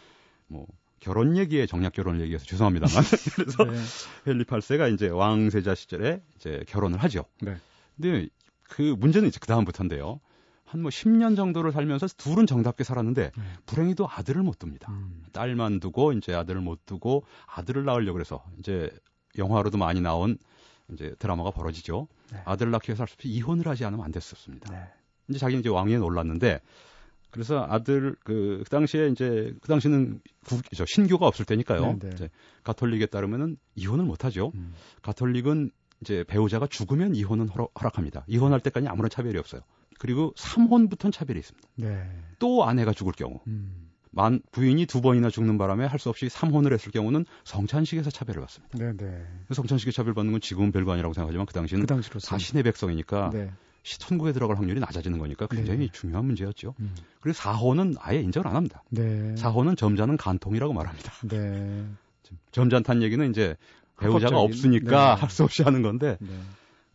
[0.49, 0.67] 뭐
[0.99, 2.91] 결혼 얘기에 정략 결혼 얘기해서 죄송합니다만
[3.37, 3.79] 그래서 네.
[4.27, 7.27] 헨리 8세가 이제 왕세자 시절에 이제 결혼을 하죠.
[7.41, 7.57] 네.
[7.95, 8.29] 근데
[8.65, 10.19] 그 문제는 이제 그 다음부터인데요.
[10.65, 13.43] 한 뭐 10년 정도를 살면서 둘은 정답게 살았는데 네.
[13.67, 14.91] 불행히도 아들을 못 둡니다.
[14.91, 15.23] 음.
[15.33, 18.91] 딸만 두고 이제 아들을 못 두고 아들을 낳으려고 그래서 이제
[19.39, 20.39] 영화로도 많이 나온
[20.93, 22.09] 이제 드라마가 벌어지죠.
[22.33, 22.43] 네.
[22.45, 24.73] 아들을 낳기 위해서 할수 없이 이혼을 하지 않으면 안 됐었습니다.
[24.73, 24.89] 네.
[25.29, 26.61] 이제 자기는 이제 왕위에 올랐는데
[27.31, 31.81] 그래서 아들 그, 그 당시에 이제 그 당시는 국, 저 신교가 없을 때니까요.
[31.81, 32.11] 네, 네.
[32.15, 32.31] 이제
[32.65, 34.53] 가톨릭에 따르면은 이혼을 못 하죠.
[34.55, 34.73] 음.
[35.03, 39.61] 가톨릭은 이제 배우자가 죽으면 이혼은 허락, 합니다 이혼할 때까지 아무런 차별이 없어요.
[39.99, 41.69] 그리고 3혼부터는 차별이 있습니다.
[41.77, 42.11] 네.
[42.39, 43.41] 또 아내가 죽을 경우.
[43.47, 43.91] 음.
[44.11, 48.79] 만 부인이 두 번이나 죽는 바람에 할 수 없이 삼혼을 했을 경우는 성찬식에서 차별을 받습니다.
[48.79, 49.27] 네네.
[49.53, 53.51] 성찬식에 차별받는 건 지금은 별거 아니라고 생각하지만 그 당시는 그 자신의 백성이니까 네.
[53.99, 55.88] 천국에 들어갈 확률이 낮아지는 거니까 굉장히 네.
[55.92, 56.75] 중요한 문제였죠.
[56.81, 56.94] 음.
[57.20, 58.83] 그리고 사호는 아예 인정을 안 합니다.
[58.90, 59.37] 네.
[59.37, 61.12] 사호는 점자는 간통이라고 말합니다.
[61.29, 61.87] 네.
[62.51, 63.57] 점잔탄 얘기는 이제
[63.99, 65.20] 배우자가 없으니까 네.
[65.20, 66.29] 할수 없이 하는 건데 네.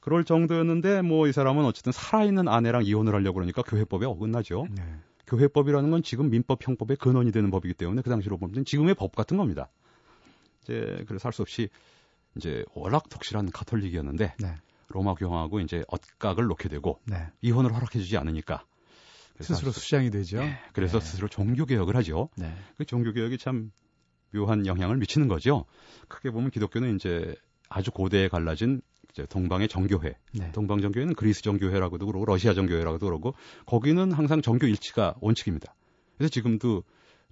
[0.01, 4.67] 그럴 정도였는데 뭐 이 사람은 어쨌든 살아있는 아내랑 이혼을 하려고 그러니까 교회법에 어긋나죠.
[4.75, 4.83] 네.
[5.27, 9.37] 교회법이라는 건 지금 민법 형법의 근원이 되는 법이기 때문에 그 당시로 보면 지금의 법 같은
[9.37, 9.69] 겁니다.
[10.63, 11.69] 이제 그래서 할 수 없이
[12.35, 14.55] 이제 워낙 독실한 가톨릭이었는데 네.
[14.91, 17.27] 로마 교황하고 이제 엇각을 놓게 되고 네.
[17.41, 18.65] 이혼을 허락해주지 않으니까
[19.39, 20.39] 스스로 수장이 되죠.
[20.39, 20.57] 네.
[20.73, 21.05] 그래서 네.
[21.05, 22.29] 스스로 종교 개혁을 하죠.
[22.37, 22.53] 네.
[22.77, 23.71] 그 종교 개혁이 참
[24.33, 25.65] 묘한 영향을 미치는 거죠.
[26.07, 27.35] 크게 보면 기독교는 이제
[27.69, 30.51] 아주 고대에 갈라진 이제 동방의 정교회, 네.
[30.51, 33.33] 동방 정교회는 그리스 정교회라고도 그러고 러시아 정교회라고도 그러고
[33.65, 35.75] 거기는 항상 정교 일치가 원칙입니다.
[36.17, 36.83] 그래서 지금도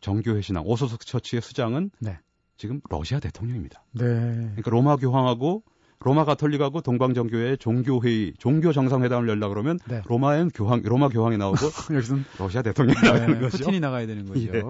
[0.02, 2.19] 정교회 신앙 오소석 처치의 수장은 네.
[2.58, 3.84] 지금 러시아 대통령입니다.
[3.93, 4.04] 네.
[4.04, 5.63] 그러니까 로마 교황하고
[6.02, 10.02] 로마 가톨릭하고 동방정교회 종교회의, 종교 정상회담을 열려 그러면 네.
[10.08, 11.58] 로마엔 교황, 로마 교황이 나오고
[11.94, 13.58] 여기서는 러시아 대통령이 네, 나가는 거죠.
[13.58, 14.40] 푸틴이 나가야 되는 거죠.
[14.48, 14.52] 예.
[14.52, 14.62] 네.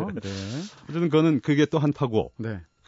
[0.89, 2.31] 어쨌든 그거는 그게 또 한파고.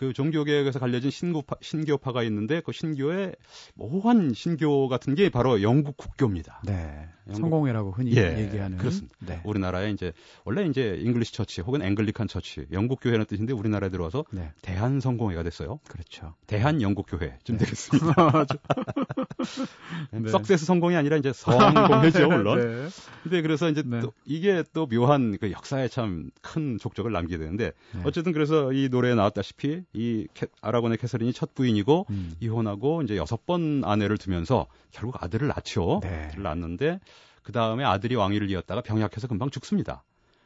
[0.01, 0.07] 네.
[0.07, 3.35] 그 종교개혁에서 갈려진 신교파, 신교파가 있는데 그 신교의
[3.75, 6.61] 모호한 신교 같은 게 바로 영국 국교입니다.
[6.65, 7.07] 네.
[7.27, 8.77] 영국, 성공회라고 흔히 예, 얘기하는.
[8.77, 9.15] 그렇습니다.
[9.19, 9.41] 네.
[9.43, 10.11] 우리나라에 이제
[10.43, 14.51] 원래 이제 English Church 혹은 Anglican Church, 영국 교회라는 뜻인데 우리나라에 들어와서 네.
[14.63, 15.79] 대한 성공회가 됐어요.
[15.87, 16.33] 그렇죠.
[16.47, 17.65] 대한 영국 교회쯤 네.
[17.65, 18.15] 되겠습니다.
[20.11, 20.29] 네.
[20.29, 22.59] success 성공이 아니라 이제 성공회죠 물론.
[22.59, 22.89] 네.
[23.23, 23.99] 근데 그래서 이제 네.
[23.99, 28.01] 또 이게 또 묘한 그 역사에 참 큰 족적을 남기게 되는데 네.
[28.03, 32.36] 어쨌든 그래서 이 노래에 나왔다시피 이 캐, 아라곤의 캐서린이 첫 부인이고 음.
[32.39, 35.99] 이혼하고 이제 여섯 번 아내를 두면서 결국 아들을 낳죠.
[36.04, 36.25] 네.
[36.27, 36.99] 아들을 낳는데
[37.43, 40.04] 그 다음에 아들이 왕위를 이었다가 병약해서 금방 죽습니다.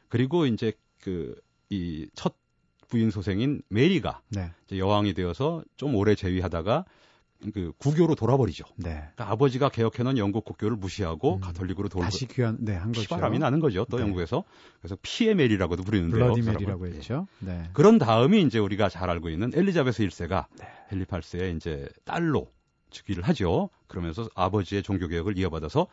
[0.08, 1.36] 그리고 이제 그
[1.70, 2.34] 이 첫
[2.88, 4.52] 부인 소생인 메리가 네.
[4.66, 6.84] 이제 여왕이 되어서 좀 오래 재위하다가
[7.52, 8.64] 그 구교로 돌아버리죠.
[8.76, 8.90] 네.
[8.94, 13.02] 그러니까 아버지가 개혁해놓은 영국 국교를 무시하고 음, 가톨릭으로 돌고 다시 귀환 네, 한 거죠.
[13.02, 13.86] 피바람이 나는 거죠.
[13.90, 14.02] 또 네.
[14.04, 14.44] 영국에서
[14.80, 16.18] 그래서 피에 메리라고도 부르는데요.
[16.18, 17.26] 그 했죠.
[17.40, 17.68] 네.
[17.72, 20.66] 그런 다음이 이제 우리가 잘 알고 있는 엘리자베스 1세가 네.
[20.92, 22.50] 헨리 8세의 이제 딸로
[22.90, 23.70] 즉위를 하죠.
[23.86, 25.86] 그러면서 아버지의 종교 개혁을 이어받아서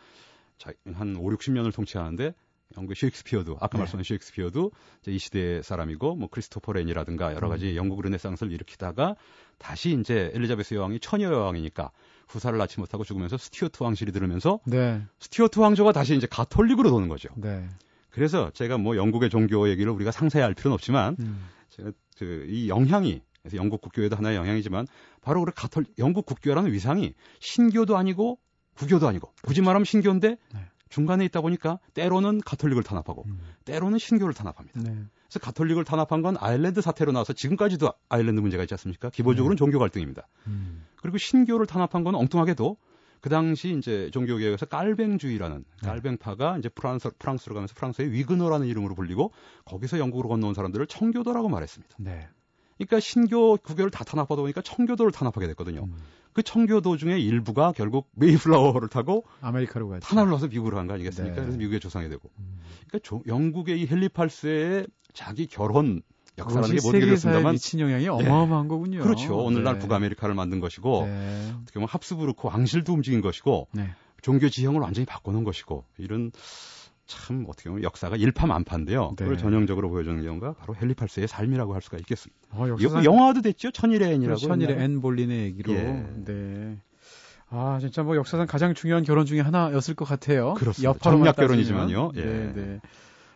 [0.94, 2.34] 한 5, 60년을 통치하는데
[2.78, 3.80] 영국 셰익스피어도 아까 네.
[3.80, 7.76] 말씀한 셰익스피어도 이제 이 시대의 사람이고 뭐 크리스토퍼 렌이라든가 여러 가지 음.
[7.76, 9.16] 영국 르네상스를 일으키다가
[9.58, 11.92] 다시 이제 엘리자베스 여왕이 처녀 여왕이니까
[12.28, 15.02] 후사를 낳지 못하고 죽으면서 스튜어트 왕실이 들어서면서 네.
[15.20, 17.30] 스튜어트 왕조가 다시 이제 가톨릭으로 도는 거죠.
[17.36, 17.68] 네.
[18.10, 21.48] 그래서 제가 뭐 영국의 종교 얘기를 우리가 상세히 알 필요는 없지만 음.
[21.70, 24.88] 제가 그 이 영향이 그래서 영국 국교에도 하나의 영향이지만
[25.22, 28.40] 바로 우리 가톨 영국 국교라는 위상이 신교도 아니고
[28.76, 29.64] 구교도 아니고 굳이 그렇죠.
[29.64, 30.60] 말하면 신교인데 네.
[30.94, 33.40] 중간에 있다 보니까 때로는 가톨릭을 탄압하고 음.
[33.66, 34.80] 때로는 신교를 탄압합니다.
[34.80, 34.96] 네.
[35.28, 39.10] 그래서 가톨릭을 탄압한 건 아일랜드 사태로 나와서 지금까지도 아일랜드 문제가 있지 않습니까?
[39.10, 39.58] 기본적으로는 네.
[39.58, 40.28] 종교 갈등입니다.
[40.46, 40.86] 음.
[40.98, 42.78] 그리고 신교를 탄압한 건 엉뚱하게도
[43.22, 45.88] 그 당시 이제 종교개혁에서 깔뱅주의라는 네.
[45.88, 49.32] 깔뱅파가 이제 프랑스 프랑스로 가면서 프랑스의 위그너라는 이름으로 불리고
[49.66, 51.96] 거기서 영국으로 건너온 사람들을 청교도라고 말했습니다.
[51.98, 52.28] 네.
[52.78, 55.86] 그러니까 신교 구교를 다 탄압하다 보니까 청교도를 탄압하게 됐거든요.
[55.86, 55.96] 음.
[56.34, 60.00] 그 청교도 중의 일부가 결국 메이플라워를 타고 아메리카로.
[60.00, 61.36] 탄압을 와서 미국으로 간 거 아니겠습니까?
[61.36, 61.42] 네.
[61.42, 62.30] 그래서 미국의 조상이 되고.
[62.40, 62.60] 음.
[62.88, 66.02] 그러니까 조, 영국의 이 헨리 8세의 자기 결혼
[66.38, 68.10] 역사라는 게 모르겠습니다만 미친 영향이 네.
[68.10, 68.70] 어마어마한 네.
[68.70, 69.04] 거군요.
[69.04, 69.38] 그렇죠.
[69.38, 69.80] 오늘날 네.
[69.80, 71.54] 북아메리카를 만든 것이고 네.
[71.62, 73.92] 어떻게 보면 합스부르크 왕실도 움직인 것이고 네.
[74.24, 76.32] 종교 지형을 완전히 바꿔놓은 것이고 이런
[77.06, 79.10] 참 어떻게 보면 역사가 일파만파인데요.
[79.18, 79.26] 네.
[79.26, 82.42] 그걸 전형적으로 보여주는 경우가 바로 헨리 8세의 삶이라고 할 수가 있겠습니다.
[82.52, 83.04] 어, 역사상...
[83.04, 83.72] 영화도 됐죠.
[83.72, 84.40] 천일의 앤이라고.
[84.40, 85.74] 천일의 앤 볼린의 얘기로.
[85.74, 86.06] 예.
[86.26, 86.78] 네.
[87.50, 90.54] 아 진짜 뭐 역사상 가장 중요한 결혼 중에 하나였을 것 같아요.
[90.56, 90.98] 그렇습니다.
[91.00, 92.14] 정략 결혼이지만요.
[92.16, 92.22] 예.
[92.22, 92.80] 네, 네.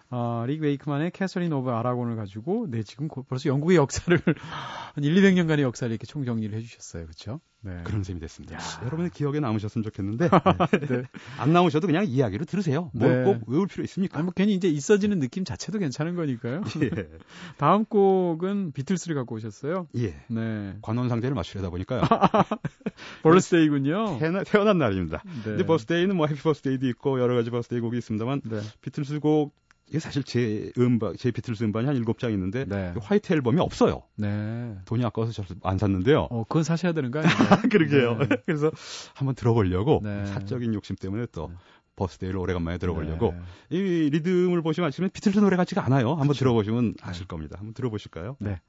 [0.09, 4.17] 아, 릭 웨이크만의 Catherine of Aragon을 가지고 네 지금 벌써 영국의 역사를
[4.95, 7.41] 한 1, 200년간의 역사를 이렇게 총정리를 해주셨어요, 그렇죠?
[7.61, 7.81] 네.
[7.83, 8.55] 그런 셈이 됐습니다.
[8.55, 8.59] 야.
[8.85, 10.29] 여러분의 기억에 남으셨으면 좋겠는데
[10.79, 10.87] 네.
[10.87, 11.03] 네.
[11.37, 12.89] 안 나오셔도 그냥 이야기를 들으세요.
[12.93, 13.41] 뭘 꼭 네.
[13.47, 14.17] 외울 필요 있습니까?
[14.17, 16.61] 아니, 뭐 괜히 이제 있어지는 느낌 자체도 괜찮은 거니까요.
[16.83, 16.89] 예.
[17.57, 19.87] 다음 곡은 비틀스를 갖고 오셨어요.
[19.97, 20.15] 예.
[20.27, 20.77] 네.
[20.81, 22.01] 관혼상제를 맞추려다 보니까요.
[23.23, 24.19] Birthday군요.
[24.19, 25.23] 태어나, 태어난 날입니다.
[25.25, 25.43] 네.
[25.43, 28.61] 근데 Birthday는 뭐 Happy Birthday도 있고 여러 가지 Birthday 곡이 있습니다만 네.
[28.81, 29.53] 비틀스 곡
[29.89, 32.91] 이게 사실 제 음반, 제 비틀스 음반이 한 일곱 장 있는데 네.
[32.93, 34.04] 그 White Album이 없어요.
[34.15, 34.76] 네.
[34.86, 36.28] 돈이 아까워서 잘 안 샀는데요.
[36.30, 37.26] 어, 그건 사셔야 되는 거아요
[37.71, 38.17] 그러게요.
[38.17, 38.28] 네.
[38.45, 38.69] 그래서
[39.15, 40.26] 한번 들어보려고 네.
[40.26, 41.56] 사적인 욕심 때문에 또 네.
[41.95, 43.34] 버스데이를 오래간만에 들어보려고
[43.69, 43.78] 네.
[43.78, 46.10] 이 리듬을 보시면 아시면 비틀스 노래 같지가 않아요.
[46.12, 46.39] 한번 그렇죠.
[46.39, 47.56] 들어보시면 아실 겁니다.
[47.58, 48.36] 한번 들어보실까요?
[48.39, 48.60] 네.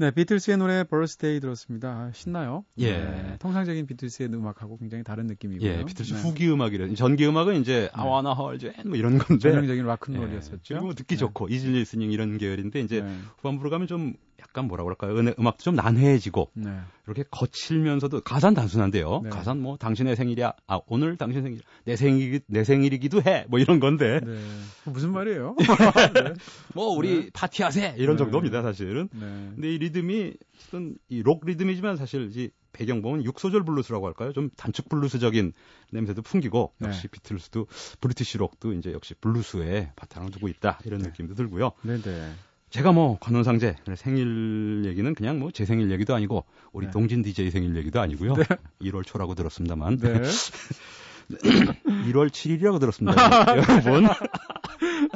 [0.00, 1.88] 네, 비틀스의 노래 Birthday 들었습니다.
[1.88, 2.64] 아, 신나요?
[2.78, 2.98] 예.
[2.98, 5.68] 네, 통상적인 비틀스의 음악하고 굉장히 다른 느낌이고요.
[5.68, 6.20] 예, 비틀스 네.
[6.20, 6.94] 후기 음악이래.
[6.94, 9.50] 전기 음악은 이제 hold your hand 뭐 이런 건데.
[9.50, 10.60] 전형적인 락큰롤이었었죠.
[10.68, 11.18] 그리고 뭐 듣기 네.
[11.18, 13.18] 좋고 easy listening 이런 계열인데 이제 네.
[13.38, 14.14] 후반부로 가면 좀
[14.58, 15.16] 약간 뭐라 그럴까요?
[15.18, 16.70] 은- 음악도 좀 난해해지고 네.
[17.06, 19.20] 이렇게 거칠면서도 가사는 단순한데요.
[19.24, 19.30] 네.
[19.30, 20.52] 가사는 뭐 당신의 생일이야.
[20.66, 23.46] 아 오늘 당신 생일 내 생일 내 생일이기도 해.
[23.48, 24.38] 뭐 이런 건데 네.
[24.84, 25.54] 그 무슨 말이에요?
[26.14, 26.34] 네.
[26.74, 28.24] 뭐 우리 파티하세 이런 네.
[28.24, 29.08] 정도입니다 사실은.
[29.12, 29.20] 네.
[29.54, 30.34] 근데 이 리듬이
[30.66, 34.32] 어떤 이 록 리듬이지만 사실 이 배경 보면 6소절 블루스라고 할까요?
[34.32, 35.52] 좀 단축 블루스적인
[35.90, 36.88] 냄새도 풍기고 네.
[36.88, 37.66] 역시 비틀스도
[38.00, 41.08] British 록도 이제 역시 블루스에 바탕을 두고 있다 이런 네.
[41.08, 41.72] 느낌도 들고요.
[41.82, 42.32] 네, 네.
[42.70, 46.92] 제가 뭐 관혼상제 생일 얘기는 그냥 뭐 제 생일 얘기도 아니고 우리 네.
[46.92, 48.34] 동진 DJ 생일 얘기도 아니고요.
[48.80, 50.22] 1월 초라고 들었습니다만 네.
[51.28, 53.16] 1월 7일이라고 들었습니다.
[53.56, 54.04] 여러분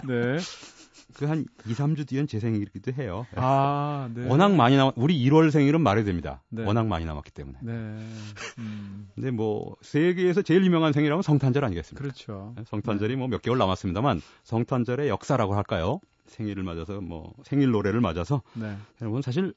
[0.06, 0.38] 네.
[1.14, 3.26] 그 한 2, 3주 뒤엔 제 생일이기도 해요.
[3.36, 4.26] 아, 네.
[4.26, 6.42] 워낙 많이 남 우리 1월 생일은 말해야 됩니다.
[6.48, 6.64] 네.
[6.64, 7.58] 워낙 많이 남았기 때문에.
[7.62, 7.72] 네.
[8.58, 12.02] 음, 근데 뭐 세계에서 제일 유명한 생일하면 성탄절 아니겠습니까?
[12.02, 12.54] 그렇죠.
[12.66, 16.00] 성탄절이 뭐 몇 개월 남았습니다만 성탄절의 역사라고 할까요?
[16.26, 18.76] 생일을 맞아서 뭐 생일 노래를 맞아서 네.
[19.00, 19.52] 여러분 사실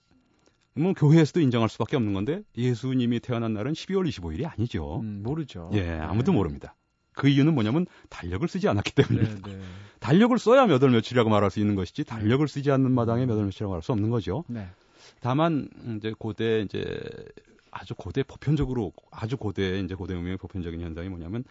[0.74, 5.00] 뭐 교회에서도 인정할 수밖에 없는 건데 예수님이 태어난 날은 12월 25일이 아니죠.
[5.00, 5.70] 음, 모르죠.
[5.74, 6.76] 예, 아무도 모릅니다.
[7.14, 9.48] 그 이유는 뭐냐면 달력을 쓰지 않았기 때문입니다.
[9.50, 9.64] 네, 네.
[10.02, 13.46] 달력을 써야 몇 월 며칠이라고 말할 수 있는 것이지 달력을 쓰지 않는 마당에 몇 월
[13.46, 14.44] 며칠이라고 말할 수 없는 거죠.
[14.48, 14.68] 네.
[15.22, 17.00] 다만 이제 고대 이제
[17.72, 21.46] 아주 고대 보편적으로 아주 고대 이제 고대 문명의 보편적인 현상이 뭐냐면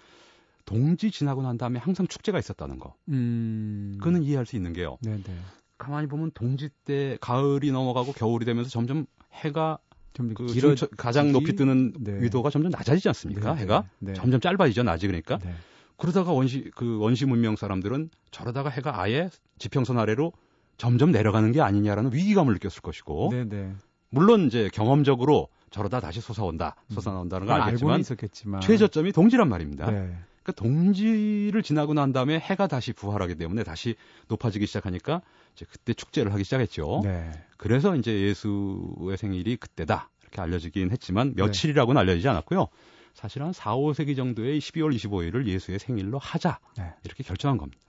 [0.64, 2.94] 동지 지나고 난 다음에 항상 축제가 있었다는 거.
[3.08, 3.96] 음.
[3.98, 4.98] 그거는 이해할 수 있는 게요.
[5.02, 5.36] 네, 네.
[5.78, 9.78] 가만히 보면 동지 때 가을이 넘어가고 겨울이 되면서 점점 해가
[10.14, 12.22] 좀그 길어 가장 높이 뜨는 네.
[12.22, 13.54] 위도가 점점 낮아지지 않습니까?
[13.54, 14.12] 네, 해가 네.
[14.12, 14.14] 네.
[14.14, 15.38] 점점 짧아지죠, 낮이 그러니까.
[15.38, 15.52] 네.
[15.96, 20.32] 그러다가 원시 그 원시 문명 사람들은 저러다가 해가 아예 지평선 아래로
[20.76, 23.72] 점점 내려가는 게 아니냐라는 위기감을 느꼈을 것이고 네, 네.
[24.10, 29.90] 물론 이제 경험적으로 저러다 다시 솟아온다, 솟아나온다는 걸 알겠지만 알고는 있었겠지만 최저점이 동지란 말입니다.
[29.90, 30.16] 네.
[30.44, 33.96] 그러니까 동지를 지나고 난 다음에 해가 다시 부활하기 때문에 다시
[34.28, 35.22] 높아지기 시작하니까
[35.54, 37.00] 이제 그때 축제를 하기 시작했죠.
[37.02, 37.32] 네.
[37.56, 41.42] 그래서 이제 예수의 생일이 그때다 이렇게 알려지긴 했지만 네.
[41.42, 42.68] 며칠이라고는 알려지지 않았고요.
[43.14, 46.92] 사실 한 4, 5세기 정도의 12월 25일을 예수의 생일로 하자 네.
[47.04, 47.80] 이렇게 결정한 겁니다.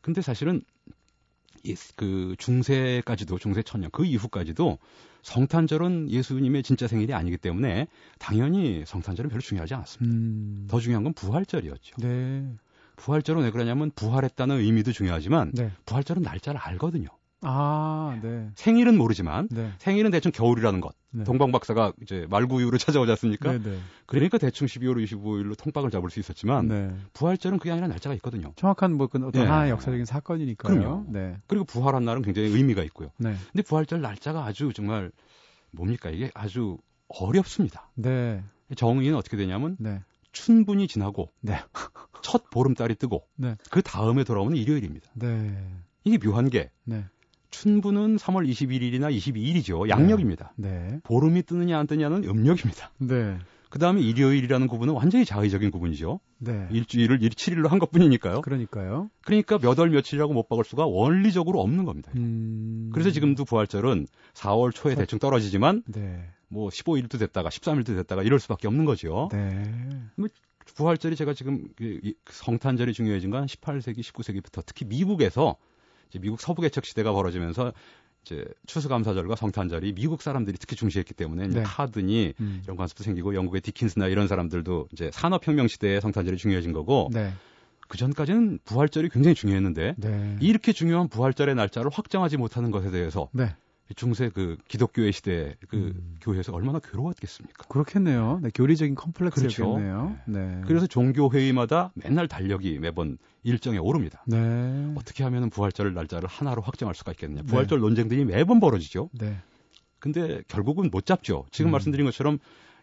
[0.00, 0.62] 근데 사실은
[1.66, 4.78] 예, 그 중세까지도 중세 천년 그 이후까지도
[5.22, 7.86] 성탄절은 예수님의 진짜 생일이 아니기 때문에
[8.18, 10.16] 당연히 성탄절은 별로 중요하지 않았습니다.
[10.16, 10.66] 음.
[10.68, 11.96] 더 중요한 건 부활절이었죠.
[11.98, 12.52] 네.
[12.96, 15.70] 부활절은 왜 그러냐면 부활했다는 의미도 중요하지만 네.
[15.86, 17.08] 부활절은 날짜를 알거든요.
[17.42, 18.50] 아, 네.
[18.54, 19.72] 생일은 모르지만 네.
[19.78, 20.94] 생일은 대충 겨울이라는 것.
[21.10, 21.24] 네.
[21.24, 23.52] 동방 박사가 이제 말구유로 찾아오지 않습니까?
[23.52, 23.78] 네, 네.
[24.06, 26.96] 그러니까 대충 12월 25일로 통박을 잡을 수 있었지만 네.
[27.12, 28.52] 부활절은 그게 아니라 날짜가 있거든요.
[28.56, 29.40] 정확한 뭐 어떤 예.
[29.40, 30.78] 하나의 역사적인 사건이니까요.
[30.78, 31.06] 그럼요.
[31.08, 31.36] 네.
[31.46, 33.10] 그리고 부활한 날은 굉장히 의미가 있고요.
[33.18, 33.34] 네.
[33.52, 35.10] 근데 부활절 날짜가 아주 정말
[35.72, 36.78] 뭡니까 이게 아주
[37.08, 37.90] 어렵습니다.
[37.94, 38.42] 네.
[38.76, 40.00] 정의는 어떻게 되냐면 네.
[40.32, 41.58] 춘분이 지나고 네.
[42.22, 43.56] 첫 보름달이 뜨고 네.
[43.70, 45.10] 그 다음에 돌아오는 일요일입니다.
[45.14, 45.66] 네.
[46.04, 47.04] 이게 묘한 게 네.
[47.52, 49.88] 춘분은 3월 21일이나 22일이죠.
[49.88, 50.52] 양력입니다.
[50.56, 50.98] 네.
[51.04, 52.90] 보름이 뜨느냐 안 뜨냐는 음력입니다.
[52.98, 53.38] 네.
[53.70, 56.20] 그 다음에 일요일이라는 구분은 완전히 자의적인 구분이죠.
[56.38, 56.68] 네.
[56.72, 58.42] 일주일을 7일로 한 것뿐이니까요.
[58.42, 59.08] 그러니까요.
[59.24, 62.10] 그러니까 몇 월 며칠이라고 못 박을 수가 원리적으로 없는 겁니다.
[62.16, 62.90] 음.
[62.92, 66.28] 그래서 지금도 부활절은 4월 초에 대충 떨어지지만 네.
[66.48, 69.28] 뭐 15일도 됐다가 13일도 됐다가 이럴 수밖에 없는 거죠.
[69.32, 69.62] 네.
[70.74, 75.56] 부활절이 제가 지금 그 성탄절이 중요해진 건 18세기, 19세기부터 특히 미국에서
[76.18, 77.72] 미국 서부 개척 시대가 벌어지면서
[78.24, 81.62] 이제 추수감사절과 성탄절이 미국 사람들이 특히 중시했기 때문에 이제 네.
[81.64, 82.60] 카드니 음.
[82.64, 87.32] 이런 관습도 생기고 영국의 디킨스나 이런 사람들도 이제 산업혁명 시대에 성탄절이 중요해진 거고 네.
[87.88, 90.36] 그 전까지는 부활절이 굉장히 중요했는데 네.
[90.40, 93.54] 이렇게 중요한 부활절의 날짜를 확정하지 못하는 것에 대해서 네.
[93.96, 96.16] 중세 그 기독교의 시대 그 음.
[96.20, 97.66] 교회에서 얼마나 괴로웠겠습니까?
[97.68, 98.40] 그렇겠네요.
[98.42, 98.50] 네.
[98.54, 100.16] 교리적인 컴플렉스였겠네요.
[100.16, 100.18] 그렇죠.
[100.26, 100.62] 네.
[100.66, 104.24] 그래서 종교 회의마다 맨날 달력이 매번 일정에 오릅니다.
[104.26, 104.92] 네.
[104.96, 107.42] 어떻게 하면 부활절 날짜를 하나로 확정할 수가 있겠느냐.
[107.42, 107.46] 네.
[107.46, 109.10] 부활절 논쟁들이 매번 벌어지죠.
[109.12, 109.36] 네.
[109.98, 111.46] 근데 결국은 못 잡죠.
[111.50, 111.72] 지금 음.
[111.72, 112.38] 말씀드린 것처럼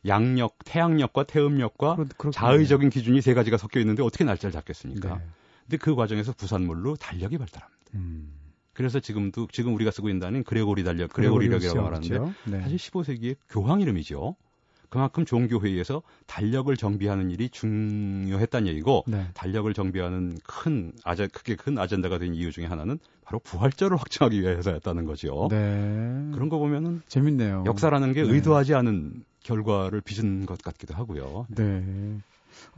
[0.05, 2.31] 양력, 태양력과 태음력과 그렇.
[2.31, 5.17] 자의적인 기준이 세 가지가 섞여 있는데 어떻게 날짜를 잡겠습니까?
[5.17, 5.23] 네.
[5.63, 7.91] 근데 그 과정에서 부산물로 달력이 발달합니다.
[7.95, 8.38] 음.
[8.79, 12.33] 그래서 지금도 지금 우리가 쓰고 있는 그레고리 달력, 그레고리력이라고 말하는데 그렇죠.
[12.45, 12.61] 네.
[12.61, 14.37] 사실 15세기의 교황 이름이죠.
[14.87, 19.27] 그만큼 종교회의에서 달력을 정비하는 일이 중요했다는 얘기고 네.
[19.33, 25.03] 달력을 정비하는 큰 아제 크게 큰 아젠다가 된 이유 중에 하나는 바로 부활절을 확정하기 위해서였다는
[25.03, 25.49] 거죠.
[25.51, 25.57] 네.
[26.33, 27.65] 그런 거 보면은 재밌네요.
[27.65, 28.29] 역사라는 게 네.
[28.29, 31.47] 의도하지 않은 결과를 빚은 것 같기도 하고요.
[31.49, 31.83] 네.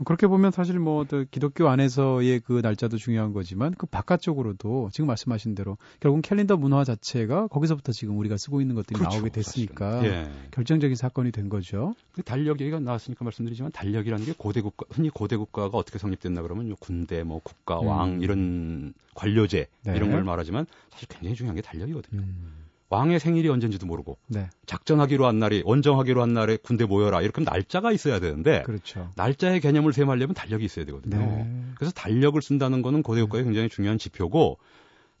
[0.04, 5.78] 그렇게 보면 사실 뭐 기독교 안에서의 그 날짜도 중요한 거지만 그 바깥쪽으로도 지금 말씀하신 대로
[6.00, 10.30] 결국 캘린더 문화 자체가 거기서부터 지금 우리가 쓰고 있는 것들이 그렇죠, 나오게 됐으니까 예.
[10.50, 11.94] 결정적인 사건이 된 거죠.
[12.12, 16.74] 그 달력 얘기가 나왔으니까 말씀드리지만 달력이라는 게 고대 국가 흔히 고대 국가가 어떻게 성립됐나 그러면
[16.78, 18.22] 군대 뭐 국가 왕 음.
[18.22, 19.96] 이런 관료제 네.
[19.96, 22.20] 이런 걸 말하지만 사실 굉장히 중요한 게 달력이거든요.
[22.20, 22.61] 음.
[22.92, 24.50] 왕의 생일이 언젠지도 모르고 네.
[24.66, 29.10] 작전하기로 한 날이 원정하기로 한 날에 군대 모여라 이렇게 날짜가 있어야 되는데 그렇죠.
[29.16, 31.16] 날짜의 개념을 세말려면 달력이 있어야 되거든요.
[31.16, 31.64] 네.
[31.74, 34.58] 그래서 달력을 쓴다는 거는 고대 국가의 굉장히 중요한 지표고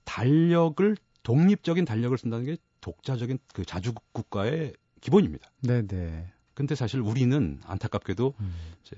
[0.04, 5.50] 달력을 독립적인 달력을 쓴다는 게 독자적인 그 자주국 국가의 기본입니다.
[5.62, 6.30] 네, 네.
[6.52, 8.54] 근데 사실 우리는 안타깝게도 음.
[8.84, 8.96] 이제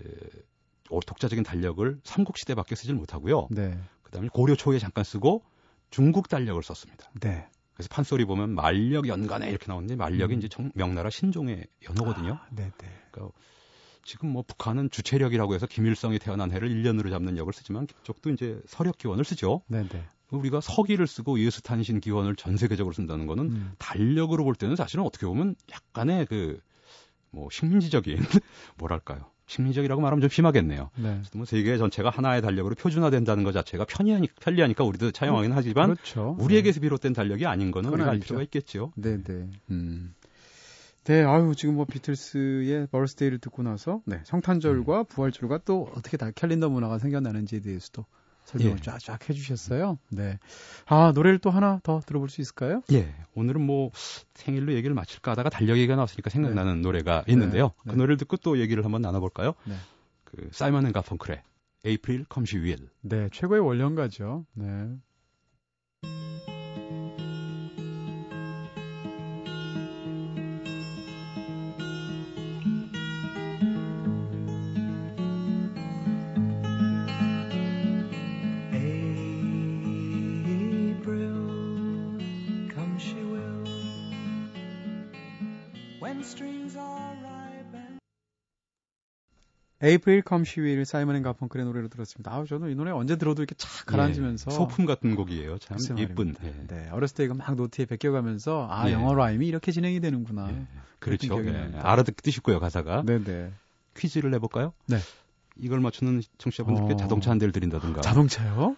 [1.07, 3.47] 독자적인 달력을 삼국 시대밖에 쓰질 못하고요.
[3.53, 3.79] 네.
[4.03, 5.45] 그다음에 고려 초에 잠깐 쓰고
[5.91, 7.09] 중국 달력을 썼습니다.
[7.21, 7.47] 네.
[7.75, 10.39] 그래서 판소리 보면 말력 연간에 이렇게 나오는데 말력이 음.
[10.39, 12.35] 이제 정, 명나라 신종의 연호거든요.
[12.35, 12.89] 아, 네 네.
[13.11, 13.37] 그러니까
[14.03, 18.99] 지금 뭐 북한은 주체력이라고 해서 김일성이 태어난 해를 1년으로 잡는 역을 쓰지만 그쪽도 이제 서력
[18.99, 19.63] 기원을 쓰죠.
[19.67, 20.05] 네 네.
[20.31, 23.73] 우리가 서기를 쓰고 예수 탄신 기원을 전 세계적으로 쓴다는 거는 음.
[23.79, 26.61] 달력으로 볼 때는 사실은 어떻게 보면 약간의 그
[27.35, 28.17] 뭐 식민지적인
[28.79, 30.91] 뭐랄까요 심리적이라고 말하면 좀 심하겠네요.
[30.97, 31.21] 네.
[31.35, 36.37] 뭐 세계 전체가 하나의 달력으로 표준화된다는 것 자체가 편리하니, 편리하니까 우리도 차용하긴 음, 하지만 그렇죠.
[36.39, 38.93] 우리에게서 비롯된 달력이 아닌 거는 우리가 알 필요가 있겠죠.
[38.97, 39.49] 네, 네.
[39.71, 40.15] 음.
[41.05, 45.05] 네, 아유 지금 뭐 비틀스의 Birthday를 듣고 나서 네, 성탄절과 음.
[45.07, 48.07] 부활절과 또 어떻게 다 캘린더 문화가 생겨나는지에 대해서도
[48.45, 48.81] 설명을 예.
[48.81, 49.99] 쫙쫙 해주셨어요.
[50.11, 50.39] 네.
[50.87, 52.83] 아, 노래를 또 하나 더 들어볼 수 있을까요?
[52.93, 53.15] 예.
[53.35, 53.91] 오늘은 뭐
[54.35, 56.81] 생일로 얘기를 마칠까 하다가 달력 얘기가 나왔으니까 생각나는 네.
[56.83, 57.73] 노래가 있는데요.
[57.85, 57.93] 네.
[57.93, 59.55] 그 노래를 듣고 또 얘기를 한번 나눠볼까요?
[59.65, 59.75] 네.
[60.25, 61.43] 그 사이먼 앤 가펑클의
[61.87, 62.89] April Come She Will.
[63.01, 63.29] 네.
[63.33, 64.47] 최고의 월령가죠.
[64.55, 64.97] 네.
[89.85, 92.33] April Come She Will 사이먼 앤 가펑클의 노래로 들었습니다.
[92.33, 95.59] 아우 저는 이 노래 언제 들어도 이렇게 착 가라앉으면서 예, 소품 같은 곡이에요.
[95.59, 96.35] 참 이쁜.
[96.41, 96.65] 네.
[96.67, 96.89] 네.
[96.91, 98.93] 어렸을 때 이거 막 노트에 베껴가면서 아 예.
[98.93, 100.51] 영어 rhyme이 이렇게 진행이 되는구나.
[100.51, 100.67] 예.
[100.99, 101.45] 그렇죠.
[101.45, 101.71] 예.
[101.75, 103.03] 알아듣기 쉽고요 가사가.
[103.05, 103.53] 네네.
[103.95, 104.73] 퀴즈를 내볼까요?
[104.87, 104.97] 네.
[105.57, 106.97] 이걸 맞추는 청취자분들께 어...
[106.97, 108.01] 자동차 한 대를 드린다든가.
[108.01, 108.77] 자동차요?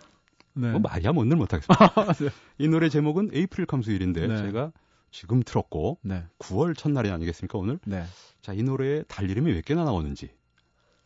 [0.55, 0.73] 네.
[0.73, 2.13] 뭐 말이야 뭔들 못하겠습니다.
[2.19, 2.31] 네.
[2.59, 4.37] 이 노래 제목은 April Come She Will인데 네.
[4.39, 4.73] 제가
[5.11, 6.25] 지금 틀었고 네.
[6.39, 7.79] 9월 첫날이 아니겠습니까 오늘?
[7.87, 8.05] 네.
[8.43, 10.31] 자이 노래에 달 이름이 몇 개나 나오는지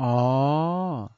[0.03, 1.09] 아,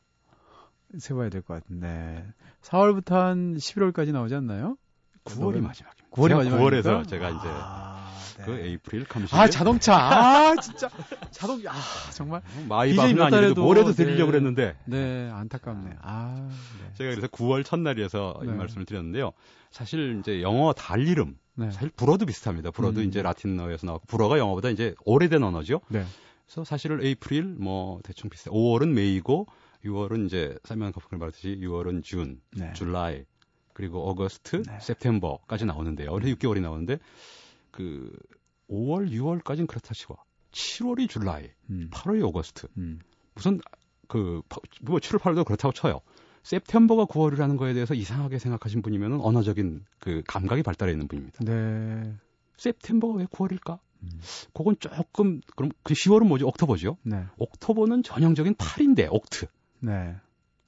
[0.99, 2.25] 세봐야 될 것 같은데.
[2.63, 4.77] 4월부터 한 11월까지 나오지 않나요?
[5.25, 5.93] 9월이 마지막입니다.
[6.11, 8.45] 9월이 마지막 9월에서 제가 이제 아, 네.
[8.45, 9.35] 그 April Come She.
[9.37, 9.95] 아 자동차.
[9.97, 10.91] 아 진짜
[11.31, 11.61] 자동.
[11.69, 11.73] 아
[12.13, 12.43] 정말.
[12.69, 14.39] 마이바흐는 아니래도 모레도 드리려고 네.
[14.39, 14.77] 그랬는데.
[14.87, 15.97] 네 안타깝네.
[16.03, 16.49] 아.
[16.51, 16.95] 네.
[16.95, 18.53] 제가 그래서 9월 첫날이어서 이 네.
[18.53, 19.33] 말씀을 드렸는데요.
[19.71, 21.39] 사실 이제 영어 달 이름.
[21.55, 21.71] 네.
[21.71, 22.71] 사실 불어도 비슷합니다.
[22.73, 23.07] 불어도 음.
[23.07, 25.81] 이제 라틴어에서 나왔고 불어가 영어보다 이제 오래된 언어죠.
[25.89, 26.05] 네.
[26.53, 28.51] 그래서 사실은 April 뭐 대충 비슷해.
[28.51, 29.47] 5월은 May고
[29.87, 32.71] 6월은 이제 설명 커플 말했듯이 6월은 June, 네.
[32.75, 33.25] July
[33.73, 34.79] 그리고 August, 네.
[34.79, 36.13] September까지 나오는데요.
[36.13, 36.99] 원래 6개월이 나오는데
[37.71, 38.15] 그
[38.69, 40.19] 5월, 6월까지는 그렇다 치고
[40.53, 41.89] 7월이 July, 음.
[41.91, 42.69] 8월이 August.
[42.77, 43.01] 음.
[43.33, 43.59] 무슨
[44.09, 44.43] 그뭐
[44.83, 46.03] 7월, 8월도 그렇다고 쳐요.
[46.43, 51.45] September가 9월이라는 거에 대해서 이상하게 생각하신 분이면 언어적인 그 감각이 발달해 있는 분입니다.
[51.45, 52.15] 네.
[52.59, 53.79] September가 왜 9월일까?
[54.03, 54.21] 음.
[54.53, 56.47] 그건 조금 그럼 그 10월은 뭐죠?
[56.49, 56.97] October죠.
[57.03, 57.25] 네.
[57.39, 59.47] October는 전형적인 8인데 oct.
[59.81, 60.17] 네.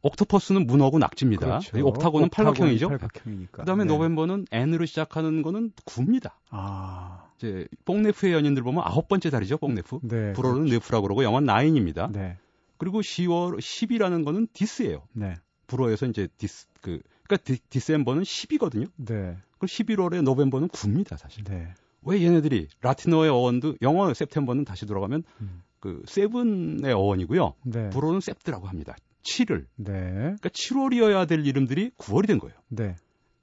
[0.02, 1.46] octopus는 문어고 낙지입니다.
[1.46, 1.86] 그렇죠.
[1.86, 2.90] octagon은 팔각형이죠.
[2.90, 3.62] 팔각형이니까.
[3.62, 3.88] 그다음에 네.
[3.88, 6.32] November는 N으로 시작하는 거는 9입니다.
[6.50, 7.30] 아.
[7.38, 10.00] 이제 퐁네프의 연인들 보면 아홉 번째 달이죠, 퐁네프.
[10.02, 10.74] 네, 불어는 그렇죠.
[10.74, 12.10] neuf라고 그러고 영어는 nine입니다.
[12.12, 12.36] 네.
[12.76, 15.02] 그리고 10월 10이라는 거는 dix예요.
[15.12, 15.34] 네.
[15.66, 18.90] 불어에서 이제 dix 그 그러니까 December는 10이거든요.
[18.96, 19.38] 네.
[19.58, 21.44] 그 11월에 November는 9입니다, 사실.
[21.44, 21.72] 네.
[22.06, 25.62] 왜 얘네들이 라틴어의 어원도 영어 September는 다시 돌아가면 음.
[25.80, 27.54] 그 seven의 어원이고요.
[27.64, 27.90] 네.
[27.90, 28.96] 불어는 sept라고 합니다.
[29.22, 29.66] 7을.
[29.76, 29.92] 네.
[29.92, 32.56] 그러니까 7월이어야 될 이름들이 9월이 된 거예요.
[32.68, 32.96] 네.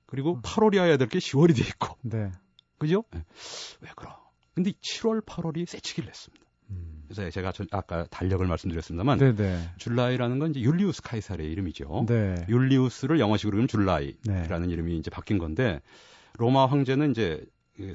[0.06, 1.98] 그리고 8월이어야 될 게 10월이 돼 있고.
[2.02, 2.32] 네.
[2.78, 3.04] 그죠?
[3.12, 3.24] 네.
[3.82, 4.20] 왜 그러?
[4.54, 6.46] 근데 7월, 8월이 새치기를 했습니다.
[6.72, 7.04] 음.
[7.08, 9.36] 그래서 제가 전, 아까 달력을 말씀드렸습니다만 네네.
[9.36, 9.70] 네.
[9.78, 12.06] July라는 건 이제 율리우스 카이사르의 이름이죠.
[12.08, 12.36] 네.
[12.50, 14.74] 율리우스를 영어식으로 그러면 July라는 네.
[14.74, 15.82] 이름이 이제 바뀐 건데
[16.38, 17.46] 로마 황제는 이제 그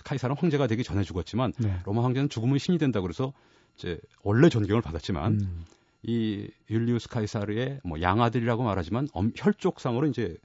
[0.04, 1.78] 카이사르는 황제가 되기 전에 죽었지만 네.
[1.84, 3.32] 로마 황제는 죽으면 신이 된다 그래서
[3.76, 5.64] 이제 원래 존경을 받았지만 음.
[6.02, 10.36] 이 율리우스 카이사르의 뭐 양아들이라고 말하지만 엄, 혈족상으로 이제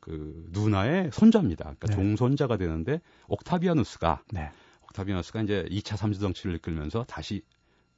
[0.00, 1.64] 그 누나의 손자입니다.
[1.64, 1.94] 그러니까 네.
[1.94, 4.50] 종손자가 되는데 옥타비아누스가 네.
[4.84, 7.42] 옥타비아누스가 이제 2차 삼주 정치를 이끌면서 다시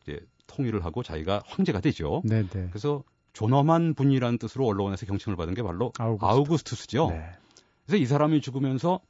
[0.03, 2.23] 이제 통일을 하고 자기가 황제가 되죠.
[2.27, 2.49] 네네.
[2.49, 2.67] 네.
[2.71, 6.77] 그래서 존엄한 분이라는 뜻으로 언론에서 경칭을 받은 게 바로 아우구스투.
[6.77, 7.31] 스죠 네.
[7.87, 9.01] 그래서 이 사람이 죽으면서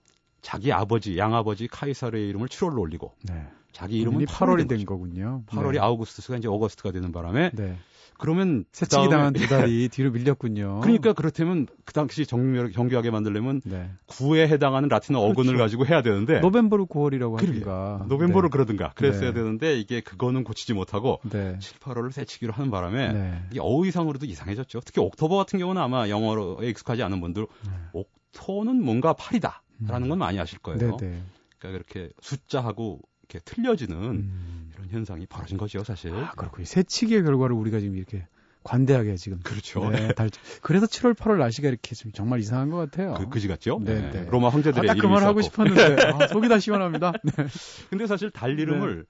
[0.44, 3.46] 자기 아버지, 양아버지 카이사르의 이름을 7월로 올리고 네.
[3.72, 5.42] 자기 이름은 8월이 된 거군요.
[5.46, 5.78] 8월이 네.
[5.80, 7.78] 아우구스투스가 이제 August가 되는 바람에 네.
[8.18, 10.80] 그러면 새치기 당한 두 달이 뒤로 밀렸군요.
[10.80, 13.90] 그러니까 그렇다면 그 당시 정밀 정교하게 만들려면 네.
[14.06, 15.40] 9에 해당하는 라틴어 그렇죠.
[15.40, 18.52] 어근을 가지고 해야 되는데 November를 9월이라고 하든가 November를 네.
[18.52, 19.34] 그러든가 그랬어야 네.
[19.34, 21.58] 되는데 이게 그거는 고치지 못하고 네.
[21.58, 23.42] 7, 8월을 새치기로 하는 바람에 네.
[23.54, 24.80] 이 어휘상으로도 이상해졌죠.
[24.84, 27.72] 특히 October 같은 경우는 아마 영어로에 익숙하지 않은 분들 네.
[27.94, 30.78] octo는 뭔가 8이다 라는 건 많이 아실 거예요.
[30.78, 31.22] 네, 네.
[31.58, 34.72] 그러니까 그렇게 숫자하고 이렇게 틀려지는 음.
[34.74, 36.14] 이런 현상이 벌어진 거죠, 사실.
[36.14, 36.64] 아, 그렇군요.
[36.64, 38.26] 새치기의 결과를 우리가 지금 이렇게
[38.64, 39.40] 관대하게 지금.
[39.40, 39.90] 그렇죠.
[39.90, 40.30] 네, 달,
[40.62, 43.14] 그래서 7월, 8월 날씨가 이렇게 좀 정말 이상한 것 같아요.
[43.14, 43.80] 그, 그지 같죠?
[43.82, 44.26] 네, 네.
[44.30, 47.12] 로마 황제들의 아, 딱그 말 하고 싶었는데 아, 속이 다 시원합니다.
[47.22, 47.46] 네.
[47.90, 49.02] 근데 사실 달 이름을 네.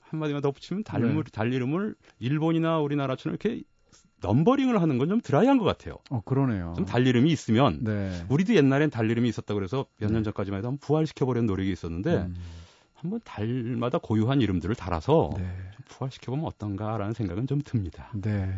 [0.00, 1.22] 한마디만 덧붙이면 달, 네.
[1.32, 3.62] 달 이름을 일본이나 우리나라처럼 이렇게
[4.24, 5.96] 넘버링을 하는 건 좀 드라이한 것 같아요.
[6.10, 6.72] 어, 그러네요.
[6.76, 8.24] 좀달 이름이 있으면 네.
[8.28, 10.24] 우리도 옛날엔 달 이름이 있었다 그래서 몇년 네.
[10.24, 12.34] 전까지만 해도 한번 부활시켜 보려는 노력이 있었는데 음.
[12.94, 15.42] 한번 달마다 고유한 이름들을 달아서 네.
[15.74, 18.10] 좀 부활시켜보면 어떤가라는 생각은 좀 듭니다.
[18.14, 18.50] 네.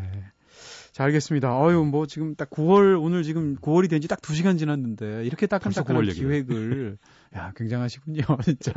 [0.93, 1.61] 자, 알겠습니다.
[1.61, 6.01] 어유 뭐 지금 딱 9월, 오늘 지금 9월이 된 지 딱 2시간 지났는데, 이렇게 따끈따끈한
[6.07, 6.97] 기획을,
[7.37, 8.73] 야, 굉장하시군요, 진짜.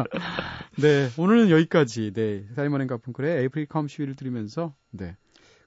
[0.77, 5.15] 네, 오늘은 여기까지, 네, 사이먼 앤 가펑클의 April Come She Will을 들으면서, 네,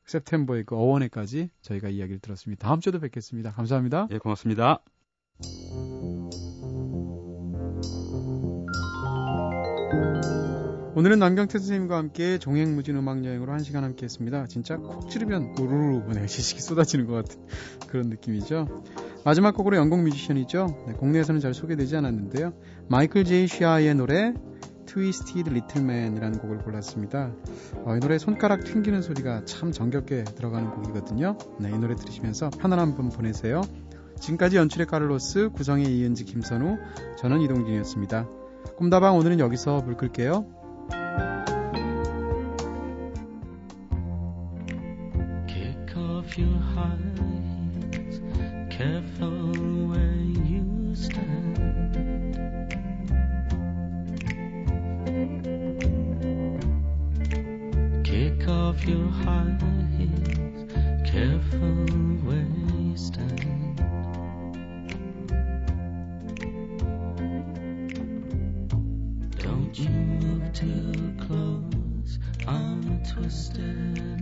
[0.07, 2.67] September의 그 어원에까지 저희가 이야기를 들었습니다.
[2.67, 3.51] 다음 주에도 뵙겠습니다.
[3.53, 4.09] 감사합니다.
[4.11, 4.83] 예, 고맙습니다.
[10.95, 14.47] 오늘은 남경태 선생님과 함께 종횡무진 음악 여행으로 한 시간 함께 했습니다.
[14.47, 17.41] 진짜 콕 찌르면 우르르 네, 지식이 쏟아지는 것 같은
[17.89, 18.85] 그런 느낌이죠.
[19.25, 20.85] 마지막 곡으로 영국 뮤지션이죠.
[20.87, 22.53] 네, 국내에서는 잘 소개되지 않았는데요.
[22.89, 24.35] 마이클 제이 쉬히의 노래
[24.93, 27.33] Twisted Little Man이라는 곡을 골랐습니다.
[27.85, 31.39] 어, 이 노래 손가락 튕기는 소리가 참 정겹게 들어가는 곡이거든요.
[31.59, 33.63] 네, 이 노래 들으시면서 편안한 분 보내세요.
[34.21, 36.77] 지금까지 연출의 카를로스, 구성의 이은지, 김선우,
[37.17, 38.29] 저는 이동진이었습니다.
[38.77, 40.47] 꿈다방 오늘은 여기서 물 끌게요.
[46.35, 48.23] Your highs,
[48.71, 49.42] careful
[69.73, 74.22] Don't you move too close, I'm twisted.